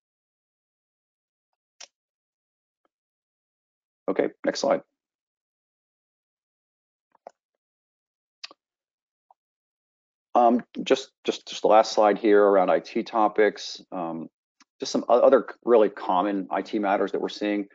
[4.10, 4.82] Okay, next slide.
[10.38, 13.82] Um, just, just, just the last slide here around IT topics.
[13.92, 14.30] Um,
[14.80, 17.68] just some other really common IT matters that we're seeing.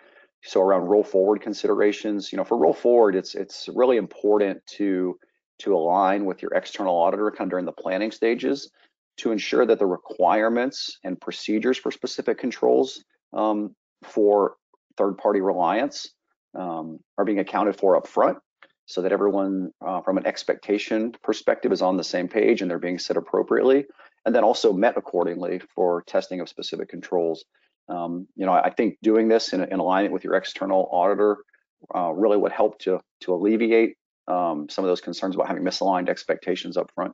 [0.44, 5.18] So around roll forward considerations, you know, for roll forward, it's it's really important to
[5.60, 8.70] to align with your external auditor kind of during the planning stages
[9.18, 14.56] to ensure that the requirements and procedures for specific controls um, for
[14.97, 16.10] third-party reliance
[16.59, 18.39] um, are being accounted for up front
[18.86, 22.78] so that everyone uh, from an expectation perspective is on the same page and they're
[22.78, 23.86] being set appropriately
[24.24, 27.44] and then also met accordingly for testing of specific controls
[27.88, 31.38] um, you know, I think doing this in, in alignment with your external auditor
[31.94, 33.96] uh, really would help to to alleviate
[34.28, 37.12] um, some of those concerns about having misaligned expectations up front.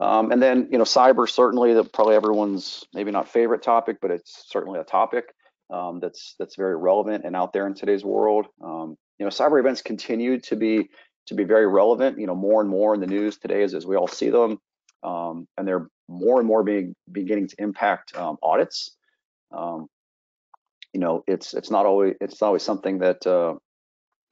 [0.00, 4.10] Um, and then, you know, cyber certainly that probably everyone's maybe not favorite topic, but
[4.10, 5.32] it's certainly a topic
[5.70, 8.46] um, that's that's very relevant and out there in today's world.
[8.62, 10.88] Um, you know, cyber events continue to be
[11.26, 12.18] to be very relevant.
[12.18, 14.58] You know, more and more in the news today as, as we all see them,
[15.02, 18.96] um, and they're more and more being beginning to impact um, audits.
[19.52, 19.88] Um,
[20.92, 23.54] you know, it's it's not always it's not always something that uh,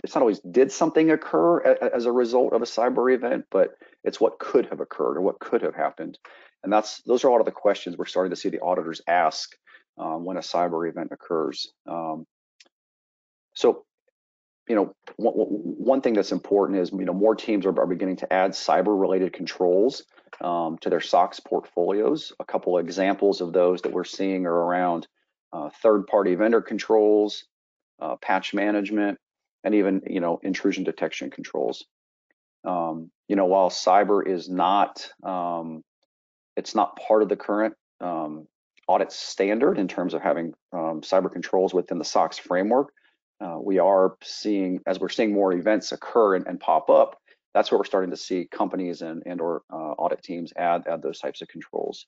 [0.04, 3.70] it's not always did something occur a, as a result of a cyber event, but
[4.04, 6.18] it's what could have occurred or what could have happened.
[6.62, 9.00] And that's those are a lot of the questions we're starting to see the auditors
[9.06, 9.54] ask
[9.98, 11.72] um, when a cyber event occurs.
[11.88, 12.26] Um,
[13.54, 13.85] so,
[14.68, 18.32] you know, one, thing that's important is, you know, more teams are, are beginning to
[18.32, 20.02] add cyber-related controls
[20.40, 22.32] um, to their SOX portfolios.
[22.40, 25.06] A couple of examples of those that we're seeing are around
[25.52, 27.44] uh, third-party vendor controls,
[28.00, 29.18] uh, patch management,
[29.62, 31.84] and even, you know, intrusion detection controls.
[32.64, 35.82] Um, you know, while cyber is not, um,
[36.56, 38.46] it's not part of the current um,
[38.88, 42.92] audit standard in terms of having um, cyber controls within the SOX framework.
[43.40, 47.20] Uh, we are seeing, as we're seeing more events occur and, and, pop up,
[47.52, 51.02] that's where we're starting to see companies and, and or uh, audit teams add, add
[51.02, 52.06] those types of controls.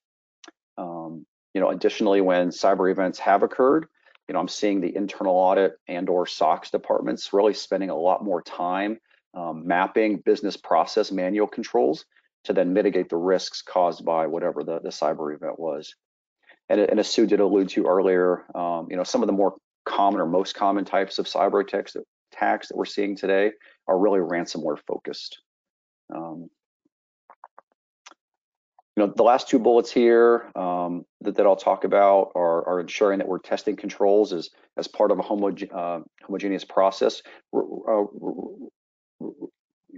[0.79, 3.87] Um, you know, additionally, when cyber events have occurred,
[4.29, 8.25] you know, I'm seeing the internal audit and or SOX departments really spending a lot
[8.25, 8.99] more time
[9.35, 12.05] um, mapping business process manual controls
[12.45, 15.95] to then mitigate the risks caused by whatever the, the cyber event was.
[16.69, 19.55] And, and as Sue did allude to earlier, um, you know, some of the more
[19.89, 23.53] common or most common types of cyber attacks that, attacks that we're seeing today
[23.87, 25.41] are really ransomware focused.
[26.15, 26.51] Um,
[28.97, 32.81] you know, the last two bullets here um, that, that I'll talk about are, are,
[32.81, 37.23] ensuring that we're testing controls as, as part of a homoge uh, homogeneous process,
[37.55, 38.05] uh,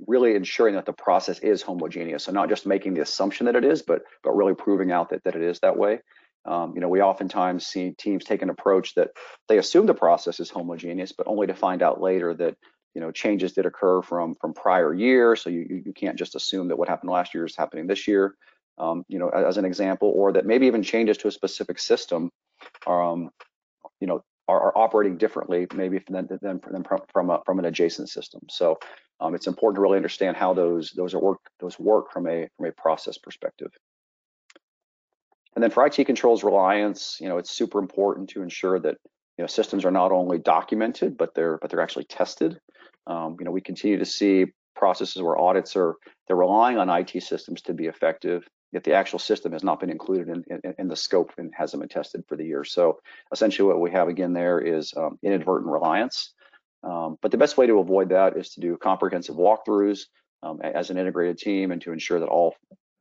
[0.06, 2.24] really ensuring that the process is homogeneous.
[2.24, 5.24] So not just making the assumption that it is, but but really proving out that,
[5.24, 6.00] that it is that way.
[6.44, 9.10] Um, you know, we oftentimes see teams take an approach that
[9.48, 12.56] they assume the process is homogeneous, but only to find out later that
[12.94, 15.36] you know changes did occur from from prior year.
[15.36, 18.34] So you you can't just assume that what happened last year is happening this year.
[18.78, 22.30] Um, you know, as an example, or that maybe even changes to a specific system,
[22.86, 23.28] um,
[24.00, 28.08] you know, are, are, operating differently maybe than than, than from a, from an adjacent
[28.08, 28.40] system.
[28.48, 28.78] So
[29.20, 32.48] um, it's important to really understand how those those are work those work from a
[32.56, 33.70] from a process perspective.
[35.54, 38.96] And then for IT controls reliance, you know, it's super important to ensure that
[39.36, 42.58] you know systems are not only documented, but they're but they're actually tested.
[43.06, 44.46] Um, you know, we continue to see
[44.76, 45.96] processes where audits are
[46.26, 49.90] they're relying on IT systems to be effective, yet the actual system has not been
[49.90, 52.64] included in, in, in the scope and hasn't been tested for the year.
[52.64, 53.00] So
[53.32, 56.34] essentially, what we have again there is um, inadvertent reliance.
[56.82, 60.02] Um, but the best way to avoid that is to do comprehensive walkthroughs
[60.42, 62.54] um, as an integrated team and to ensure that all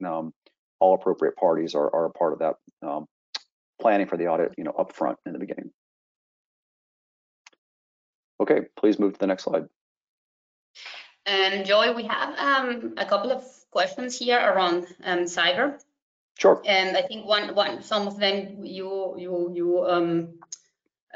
[0.06, 0.34] um,
[0.80, 2.56] all appropriate parties are, are a part of that
[2.88, 3.06] um,
[3.82, 5.72] planning for the audit, you know, upfront in the beginning.
[8.42, 9.66] Okay, please move to the next slide.
[11.26, 15.80] And Joey, we have um, a couple of questions here around um, cyber.
[16.38, 16.62] Sure.
[16.66, 20.40] And I think one, one, some of them you you you um,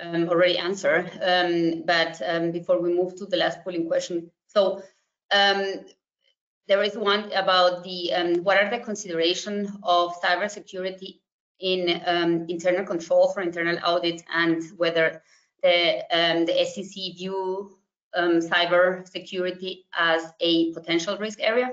[0.02, 1.10] um, already answered.
[1.22, 4.84] Um, but um, before we move to the last polling question, so
[5.34, 5.86] um,
[6.68, 11.20] there is one about the um, what are the consideration of cybersecurity
[11.60, 15.22] in um, internal control for internal audit and whether
[15.62, 17.78] the um, the SEC view
[18.16, 21.72] um, cyber security as a potential risk area?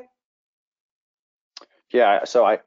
[1.93, 2.59] Yeah, so I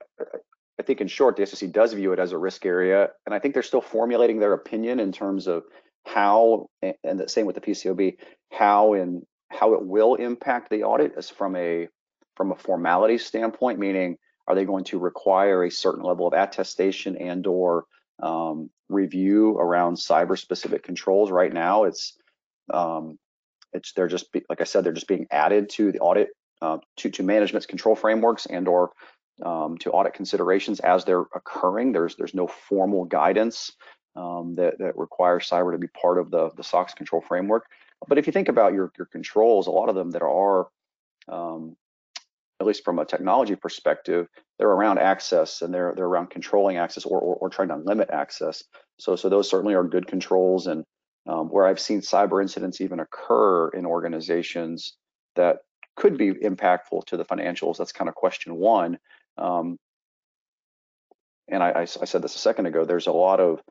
[0.80, 3.40] I think in short, the SEC does view it as a risk area, and I
[3.40, 5.64] think they're still formulating their opinion in terms of
[6.06, 8.18] how, and the same with the PCAOB,
[8.52, 11.88] how and how it will impact the audit as from a
[12.36, 17.18] from a formality standpoint, meaning are they going to require a certain level of attestation
[17.18, 17.86] and or
[18.22, 21.32] um, review around cyber specific controls?
[21.32, 22.18] Right now it's
[22.74, 23.18] um,
[23.74, 26.30] it's they're just be, like I said they're just being added to the audit
[26.62, 28.92] uh, to to management's control frameworks and or
[29.44, 31.92] um, to audit considerations as they're occurring.
[31.92, 33.72] There's there's no formal guidance
[34.16, 37.66] um, that, that requires cyber to be part of the the SOX control framework.
[38.08, 40.68] But if you think about your your controls a lot of them that are
[41.30, 41.76] um,
[42.64, 44.28] at least from a technology perspective,
[44.58, 48.10] they're around access and they're they're around controlling access or, or, or trying to limit
[48.12, 48.64] access.
[48.98, 50.68] So so those certainly are good controls.
[50.68, 50.84] And
[51.28, 54.96] um, where I've seen cyber incidents even occur in organizations
[55.36, 55.58] that
[55.96, 58.98] could be impactful to the financials, that's kind of question one.
[59.38, 59.78] Um,
[61.50, 62.86] and I, I, I said this a second ago.
[62.86, 63.62] There's a lot of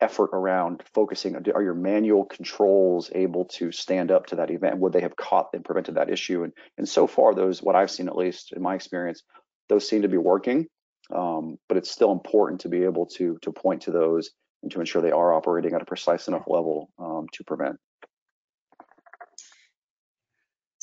[0.00, 4.92] effort around focusing are your manual controls able to stand up to that event would
[4.92, 8.08] they have caught and prevented that issue and and so far those what i've seen
[8.08, 9.22] at least in my experience
[9.70, 10.66] those seem to be working,
[11.14, 14.30] um, but it's still important to be able to to point to those
[14.62, 17.76] and to ensure they are operating at a precise enough level um, to prevent.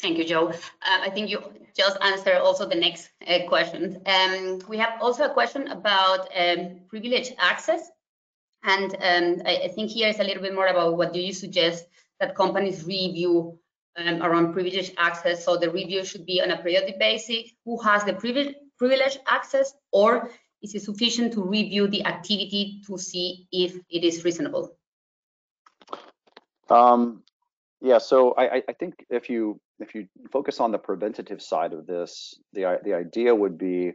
[0.02, 0.49] Thank you, Joe.
[0.49, 1.39] Uh, I think you
[1.76, 4.02] just answered also the next uh, question.
[4.06, 7.81] Um, we have also a question about um, privileged access.
[8.68, 11.31] And um, I, I, think here is a little bit more about what do you
[11.31, 11.85] suggest
[12.19, 13.57] that companies review
[13.98, 15.45] um, around privileged access.
[15.45, 17.49] So the review should be on a periodic basis.
[17.64, 20.30] Who has the privilege, privileged access or
[20.61, 24.76] is it sufficient to review the activity to see if it is reasonable?
[26.69, 27.23] Um,
[27.81, 31.85] yeah, so I, I think if you if you focus on the preventative side of
[31.85, 33.94] this, the the idea would be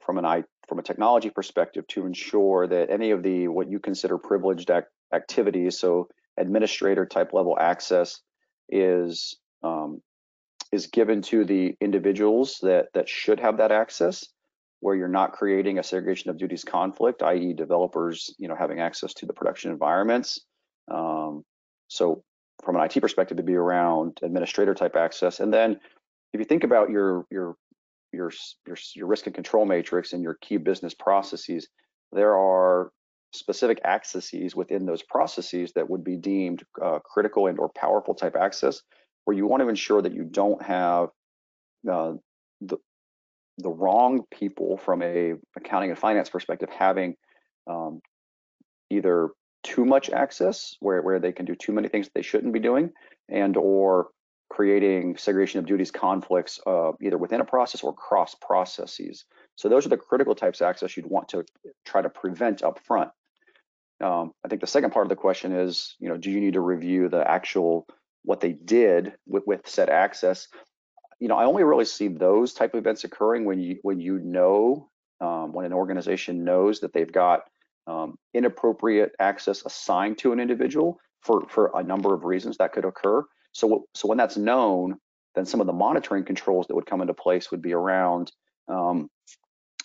[0.00, 0.24] from an
[0.68, 4.86] from a technology perspective to ensure that any of the what you consider privileged ac
[5.12, 8.20] activities, so administrator type level access,
[8.68, 10.02] is um,
[10.70, 14.26] is given to the individuals that that should have that access,
[14.80, 19.14] where you're not creating a segregation of duties conflict, i.e., developers, you know, having access
[19.14, 20.40] to the production environments.
[20.90, 21.44] Um,
[21.88, 22.22] so
[22.62, 25.40] from an IT perspective to be around administrator type access.
[25.40, 25.78] And then
[26.32, 27.56] if you think about your your
[28.12, 28.32] your
[28.66, 31.68] your, your risk and control matrix and your key business processes,
[32.12, 32.90] there are
[33.32, 38.36] specific accesses within those processes that would be deemed uh, critical and or powerful type
[38.36, 38.82] access,
[39.24, 41.08] where you want to ensure that you don't have
[41.90, 42.12] uh,
[42.60, 42.78] the
[43.58, 47.14] the wrong people from a accounting and finance perspective having
[47.68, 48.00] um,
[48.90, 49.30] either
[49.64, 52.90] too much access where, where they can do too many things they shouldn't be doing
[53.28, 54.08] and or
[54.50, 59.24] creating segregation of duties conflicts uh, either within a process or cross processes.
[59.56, 61.44] So those are the critical types of access you'd want to
[61.84, 63.10] try to prevent up front.
[64.00, 66.54] Um, I think the second part of the question is, you know, do you need
[66.54, 67.86] to review the actual
[68.24, 70.48] what they did with, with said access?
[71.18, 74.20] You know, I only really see those type of events occurring when you when you
[74.20, 74.88] know
[75.20, 77.42] um, when an organization knows that they've got
[77.88, 82.84] um, inappropriate access assigned to an individual for, for a number of reasons that could
[82.84, 83.24] occur.
[83.58, 84.98] So, so when that's known,
[85.34, 88.30] then some of the monitoring controls that would come into place would be around
[88.68, 89.10] um,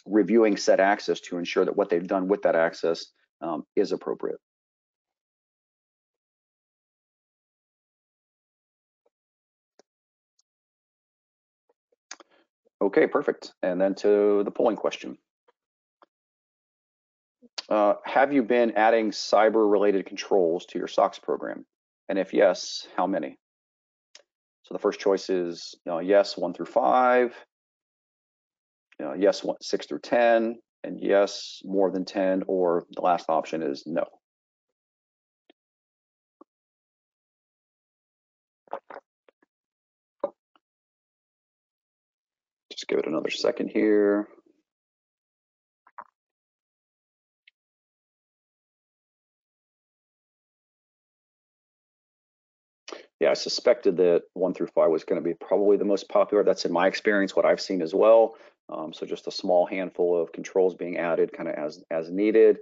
[0.05, 3.07] reviewing set access to ensure that what they've done with that access
[3.41, 4.37] um, is appropriate.
[12.79, 13.53] Okay, perfect.
[13.63, 15.17] And then to the polling question.
[17.69, 21.65] Uh, have you been adding cyber related controls to your SOX program?
[22.07, 23.39] And if yes, how many?
[24.63, 27.35] So the first choice is you know, yes, one through five,
[28.99, 33.25] you know, yes, one, six through 10, and yes, more than 10, or the last
[33.29, 34.05] option is no.
[42.71, 44.27] Just give it another second here.
[53.19, 56.43] Yeah, I suspected that one through five was going to be probably the most popular.
[56.43, 58.35] That's in my experience, what I've seen as well.
[58.69, 62.57] Um, so just a small handful of controls being added kind of as as needed.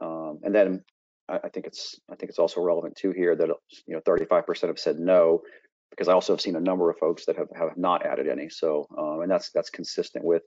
[0.00, 0.84] Um, and then
[1.28, 3.48] I, I, think it's I think it's also relevant too here that
[3.86, 5.42] you know 35% have said no,
[5.90, 8.48] because I also have seen a number of folks that have have not added any.
[8.48, 10.42] So um, and that's that's consistent with,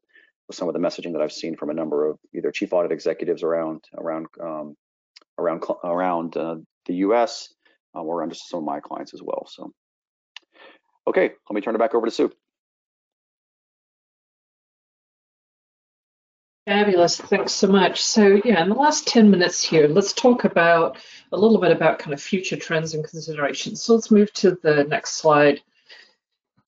[0.47, 2.91] with some of the messaging that I've seen from a number of either chief audit
[2.91, 4.75] executives around around um,
[5.37, 6.55] around around uh,
[6.85, 7.49] the U.S
[7.97, 9.47] uh, or under some of my clients as well.
[9.49, 9.73] So,
[11.07, 12.31] okay, let me turn it back over to Sue.
[16.67, 18.03] Fabulous, thanks so much.
[18.03, 20.97] So yeah, in the last 10 minutes here, let's talk about
[21.31, 23.81] a little bit about kind of future trends and considerations.
[23.81, 25.61] So let's move to the next slide.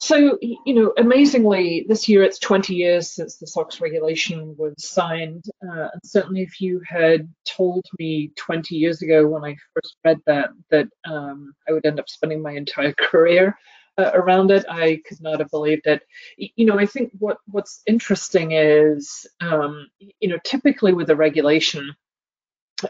[0.02, 5.44] So, you know, amazingly, this year it's 20 years since the SOX regulation was signed.
[5.62, 10.20] Uh, and certainly, if you had told me 20 years ago when I first read
[10.26, 13.58] that, that um, I would end up spending my entire career
[13.98, 16.02] uh, around it, I could not have believed it.
[16.38, 19.90] You know, I think what, what's interesting is, um,
[20.22, 21.94] you know, typically with a regulation,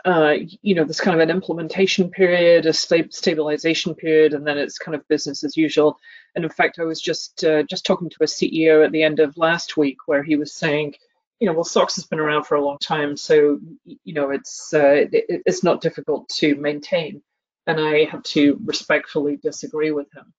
[0.05, 4.57] uh, you know, this kind of an implementation period, a sta stabilization period, and then
[4.57, 5.99] it's kind of business as usual.
[6.35, 9.19] And in fact, I was just uh, just talking to a CEO at the end
[9.19, 10.95] of last week where he was saying,
[11.39, 14.73] you know, well, SOX has been around for a long time, so you know, it's
[14.73, 17.21] uh, it, it's not difficult to maintain.
[17.67, 20.33] And I had to respectfully disagree with him.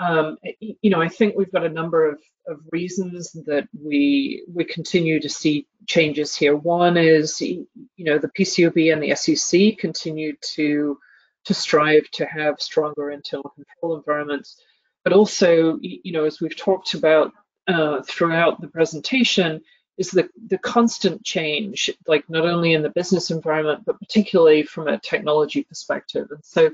[0.00, 2.18] Um, you know, I think we've got a number of,
[2.48, 6.56] of reasons that we we continue to see changes here.
[6.56, 7.66] One is, you
[7.98, 10.98] know, the PCAOB and the SEC continue to
[11.44, 14.56] to strive to have stronger internal control environments,
[15.04, 17.32] but also, you know, as we've talked about
[17.68, 19.60] uh, throughout the presentation
[19.98, 24.88] is the, the constant change, like not only in the business environment, but particularly from
[24.88, 26.26] a technology perspective.
[26.30, 26.70] And so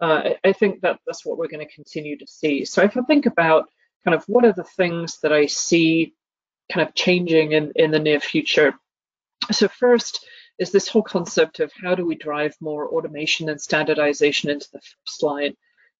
[0.00, 2.64] uh, I think that that's what we're going to continue to see.
[2.64, 3.68] So if I think about
[4.04, 6.14] kind of what are the things that I see
[6.72, 8.74] kind of changing in, in the near future.
[9.50, 10.26] So first
[10.58, 14.80] is this whole concept of how do we drive more automation and standardization into the
[14.80, 15.54] first line.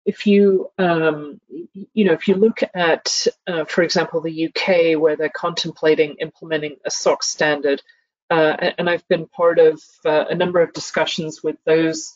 [0.04, 1.40] If you, um,
[1.72, 6.76] you know, if you look at, uh, for example, the UK, where they're contemplating implementing
[6.84, 7.82] a SOX standard,
[8.30, 12.14] uh, and I've been part of uh, a number of discussions with those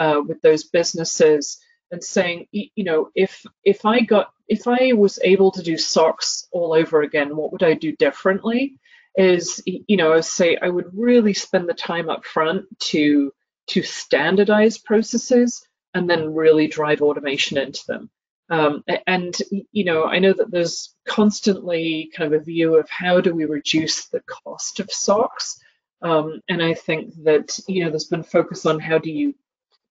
[0.00, 1.60] uh, with those businesses
[1.92, 6.48] and saying, you know, if if I got if I was able to do SOX
[6.52, 8.78] all over again, what would I do differently?
[9.16, 13.32] Is you know, I say I would really spend the time up front to
[13.68, 18.10] to standardize processes and then really drive automation into them.
[18.48, 19.36] Um, and
[19.70, 23.44] you know, I know that there's constantly kind of a view of how do we
[23.44, 25.60] reduce the cost of SOX,
[26.02, 29.34] um, and I think that you know there's been focus on how do you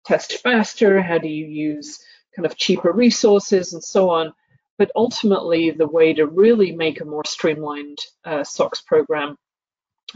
[0.05, 1.01] test faster?
[1.01, 1.99] How do you use
[2.35, 4.33] kind of cheaper resources and so on?
[4.77, 9.37] But ultimately, the way to really make a more streamlined uh, SOX program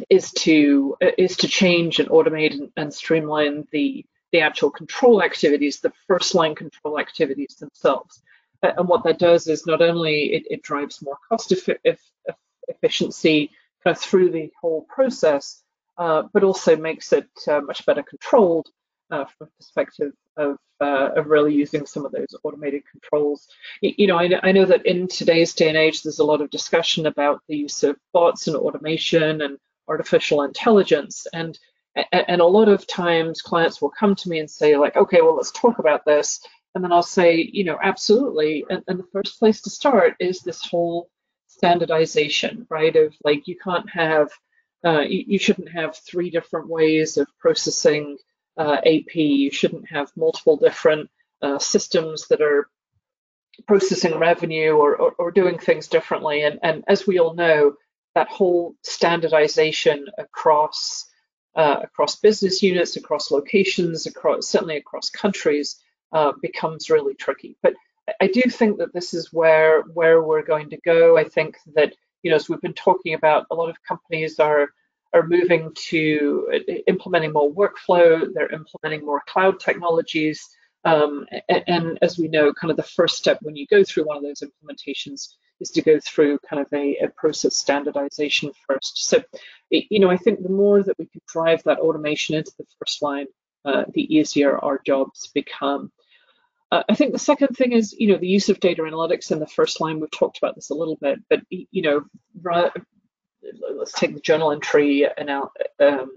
[0.09, 5.21] is to uh, is to change and automate and, and, streamline the the actual control
[5.21, 8.21] activities, the first line control activities themselves.
[8.63, 11.53] And what that does is not only it, it drives more cost
[12.69, 13.51] efficiency
[13.83, 15.61] kind of through the whole process,
[15.97, 18.69] uh, but also makes it uh, much better controlled
[19.13, 23.47] uh, from a perspective of, uh, of really using some of those automated controls.
[23.81, 26.49] You know, I, I, know that in today's day and age, there's a lot of
[26.49, 29.57] discussion about the use of bots and automation and
[29.87, 31.27] artificial intelligence.
[31.31, 31.59] And,
[32.11, 35.35] and a lot of times clients will come to me and say like, okay, well,
[35.35, 36.41] let's talk about this.
[36.73, 38.65] And then I'll say, you know, absolutely.
[38.67, 41.11] And, and the first place to start is this whole
[41.45, 42.95] standardization, right?
[42.95, 44.31] Of like, you can't have,
[44.83, 48.17] uh, you, you shouldn't have three different ways of processing
[48.57, 49.15] uh, AP.
[49.15, 51.09] You shouldn't have multiple different
[51.41, 52.67] uh, systems that are
[53.67, 56.41] processing revenue or, or, or, doing things differently.
[56.41, 57.75] And, and as we all know,
[58.15, 61.09] that whole standardization across
[61.55, 65.79] uh, across business units, across locations, across certainly across countries,
[66.11, 67.55] uh, becomes really tricky.
[67.61, 67.75] But
[68.19, 71.17] I do think that this is where where we're going to go.
[71.17, 71.93] I think that
[72.23, 74.69] you know, as we've been talking about, a lot of companies are
[75.13, 80.47] are moving to uh, implementing more workflow, they're implementing more cloud technologies.
[80.85, 84.03] Um, and, and, as we know, kind of the first step when you go through
[84.03, 85.29] one of those implementations
[85.61, 89.05] is to go through kind of a, a process standardization first.
[89.07, 89.23] So,
[89.69, 93.01] you know, I think the more that we can drive that automation into the first
[93.01, 93.27] line,
[93.63, 95.91] uh, the easier our jobs become.
[96.69, 99.39] Uh, I think the second thing is, you know, the use of data analytics in
[99.39, 99.99] the first line.
[99.99, 102.03] We've talked about this a little bit, but you know,
[103.75, 106.11] let's take the journal entry anal um,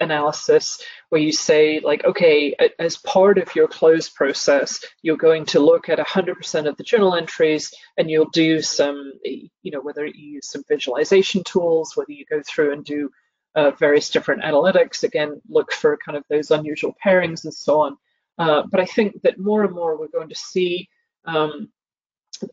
[0.00, 5.60] analysis where you say like okay as part of your close process you're going to
[5.60, 10.34] look at 100% of the journal entries and you'll do some you know whether you
[10.34, 13.10] use some visualization tools whether you go through and do
[13.54, 17.96] uh, various different analytics again look for kind of those unusual pairings and so on.
[18.38, 20.88] Uh, but i think that more and more we're going to see
[21.26, 21.68] um,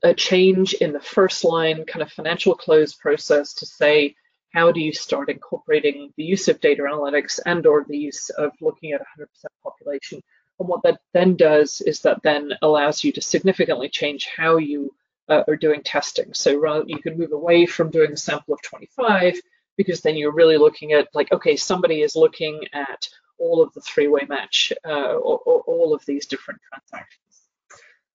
[0.03, 4.15] a change in the first line kind of financial close process to say,
[4.53, 8.51] how do you start incorporating the use of data analytics and or the use of
[8.61, 9.25] looking at 100%
[9.63, 10.21] population?
[10.59, 14.93] And what that then does is that then allows you to significantly change how you
[15.27, 16.33] uh, are doing testing.
[16.33, 19.39] So rather, you can move away from doing a sample of 25
[19.77, 23.07] because then you're really looking at like, okay, somebody is looking at
[23.39, 27.22] all of the three-way match uh, or, or all of these different transactions.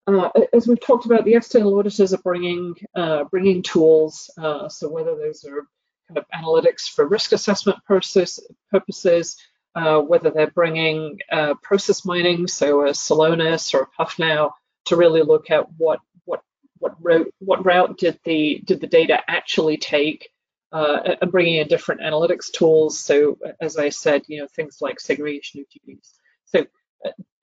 [0.08, 4.30] Uh, as we've talked about, the external auditors are bringing uh, bringing tools.
[4.38, 5.66] Uh, so whether those are
[6.08, 8.40] kind of analytics for risk assessment process
[8.70, 9.36] purposes,
[9.74, 14.50] uh, whether they're bringing uh, process mining, so a Celonis or a PuffNow,
[14.86, 16.40] to really look at what what
[16.78, 20.30] what route what route did the did the data actually take,
[20.72, 22.98] uh, and bringing in different analytics tools.
[22.98, 26.14] So as I said, you know things like segregation of duties.
[26.46, 26.64] So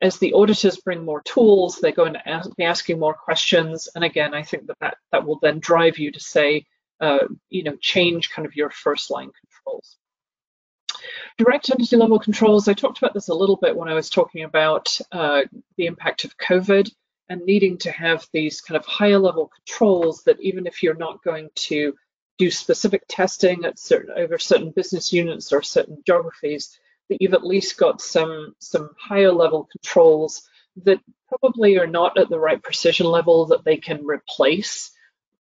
[0.06, 3.90] as the auditors bring more tools, they're going to ask, be asking more questions.
[3.96, 6.66] And again, I think that that, that will then drive you to say,
[7.02, 9.98] uh, you know, change kind of your first line controls.
[11.40, 14.44] Direct entity level controls, I talked about this a little bit when I was talking
[14.44, 15.42] about uh,
[15.76, 16.90] the impact of COVID
[17.28, 21.24] and needing to have these kind of higher level controls that even if you're not
[21.24, 21.96] going to
[22.38, 26.80] do specific testing at certain over certain business units or certain geographies,
[27.10, 30.48] that you've at least got some some higher level controls
[30.84, 34.92] that probably are not at the right precision level that they can replace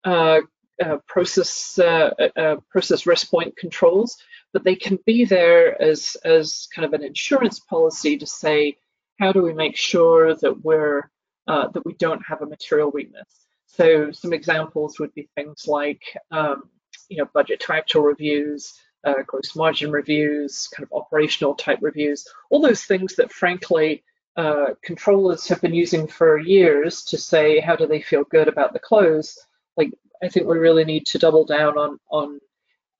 [0.04, 0.40] uh,
[0.82, 4.16] uh, process uh, uh, process risk point controls,
[4.52, 8.76] but they can be there as as kind of an insurance policy to say
[9.20, 11.10] how do we make sure that we're
[11.46, 13.46] uh, that we don't have a material weakness.
[13.66, 16.64] So some examples would be things like um,
[17.08, 18.74] you know budget to actual reviews,
[19.04, 24.02] uh, gross margin reviews, kind of operational type reviews, all those things that frankly
[24.36, 28.72] uh, controllers have been using for years to say how do they feel good about
[28.72, 29.38] the close.
[29.76, 32.40] Like I think we really need to double down on on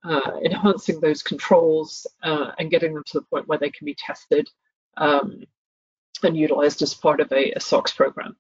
[0.05, 3.97] uh, enhancing those controls uh, and getting them to the point where they can be
[3.99, 4.49] tested
[4.99, 5.43] um,
[6.23, 8.37] and utilized as part of a, a, SOX program.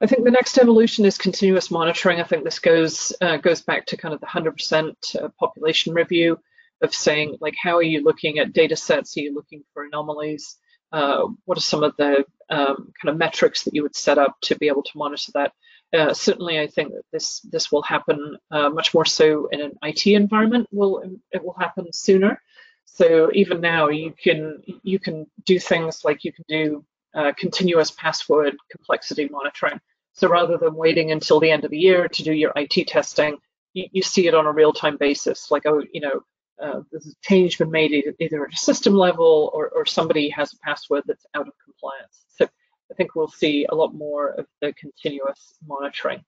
[0.00, 2.20] I think the next evolution is continuous monitoring.
[2.20, 6.38] I think this goes uh, goes back to kind of the 100% uh, population review
[6.82, 9.16] of saying like how are you looking at data sets?
[9.16, 10.56] Are you looking for anomalies?
[10.92, 14.36] Uh, what are some of the um, kind of metrics that you would set up
[14.42, 15.52] to be able to monitor that?
[15.96, 19.72] Uh, certainly, I think that this this will happen uh, much more so in an
[19.82, 20.68] IT environment.
[20.72, 22.40] Will it will happen sooner?
[22.84, 26.84] So even now, you can you can do things like you can do
[27.14, 29.80] uh, continuous password complexity monitoring.
[30.12, 33.36] So rather than waiting until the end of the year to do your IT testing,
[33.74, 35.50] you, you see it on a real-time basis.
[35.50, 36.22] Like, oh, you know,
[36.62, 40.52] uh, there's a change been made either at a system level or, or somebody has
[40.52, 42.24] a password that's out of compliance.
[42.28, 42.46] So
[42.90, 46.24] I think we'll see a lot more of the continuous monitoring.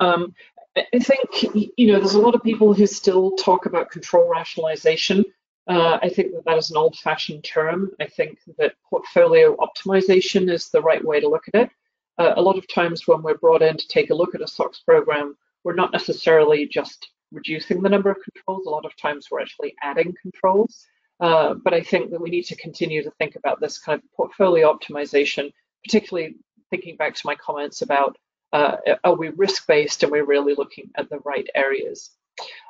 [0.00, 0.34] Um,
[0.76, 5.24] I think, you know, there's a lot of people who still talk about control rationalization.
[5.68, 7.90] Uh, I think that that is an old-fashioned term.
[8.00, 11.70] I think that portfolio optimization is the right way to look at it.
[12.18, 14.48] Uh, a lot of times when we're brought in to take a look at a
[14.48, 18.66] SOX program, we're not necessarily just reducing the number of controls.
[18.66, 20.86] A lot of times we're actually adding controls.
[21.20, 24.12] Uh, but I think that we need to continue to think about this kind of
[24.16, 25.52] portfolio optimization,
[25.84, 26.36] particularly
[26.70, 28.16] thinking back to my comments about
[28.52, 32.10] uh, are we risk-based and we're really looking at the right areas.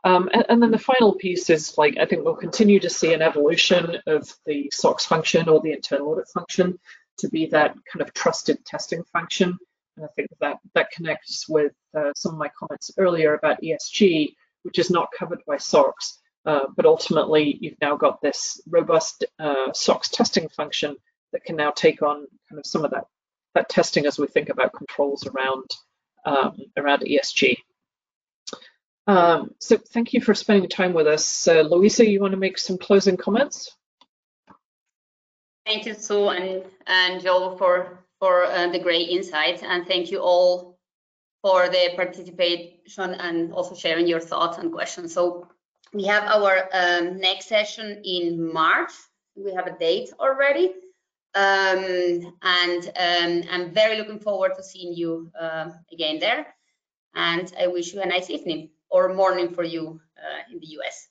[0.05, 3.13] Um, and, and, then the final piece is like, I think we'll continue to see
[3.15, 6.79] an evolution of the SOX function or the internal audit function
[7.19, 9.57] to be that kind of trusted testing function.
[9.97, 14.35] And I think that that connects with uh, some of my comments earlier about ESG,
[14.63, 16.19] which is not covered by SOX.
[16.45, 20.97] Uh, but ultimately, you've now got this robust uh, SOX testing function
[21.33, 23.05] that can now take on kind of some of that
[23.55, 25.71] that testing as we think about controls around
[26.25, 27.57] um, around ESG.
[29.07, 31.49] Um, so thank you for spending time with us.
[31.49, 33.77] Uh, Louisa, you want to make some closing comments?
[35.67, 39.63] Thank you, Sue and, and Joel, for, for uh, the great insights.
[39.63, 40.72] And thank you all
[41.43, 45.13] for the participation and also sharing your thoughts and questions.
[45.13, 45.49] So
[45.93, 48.93] we have our um, next session in March.
[49.35, 50.73] We have a date already.
[51.35, 56.47] Um, and um, I'm very looking forward to seeing you uh, again there.
[57.15, 61.09] And I wish you a nice evening or morning for you uh, in the US.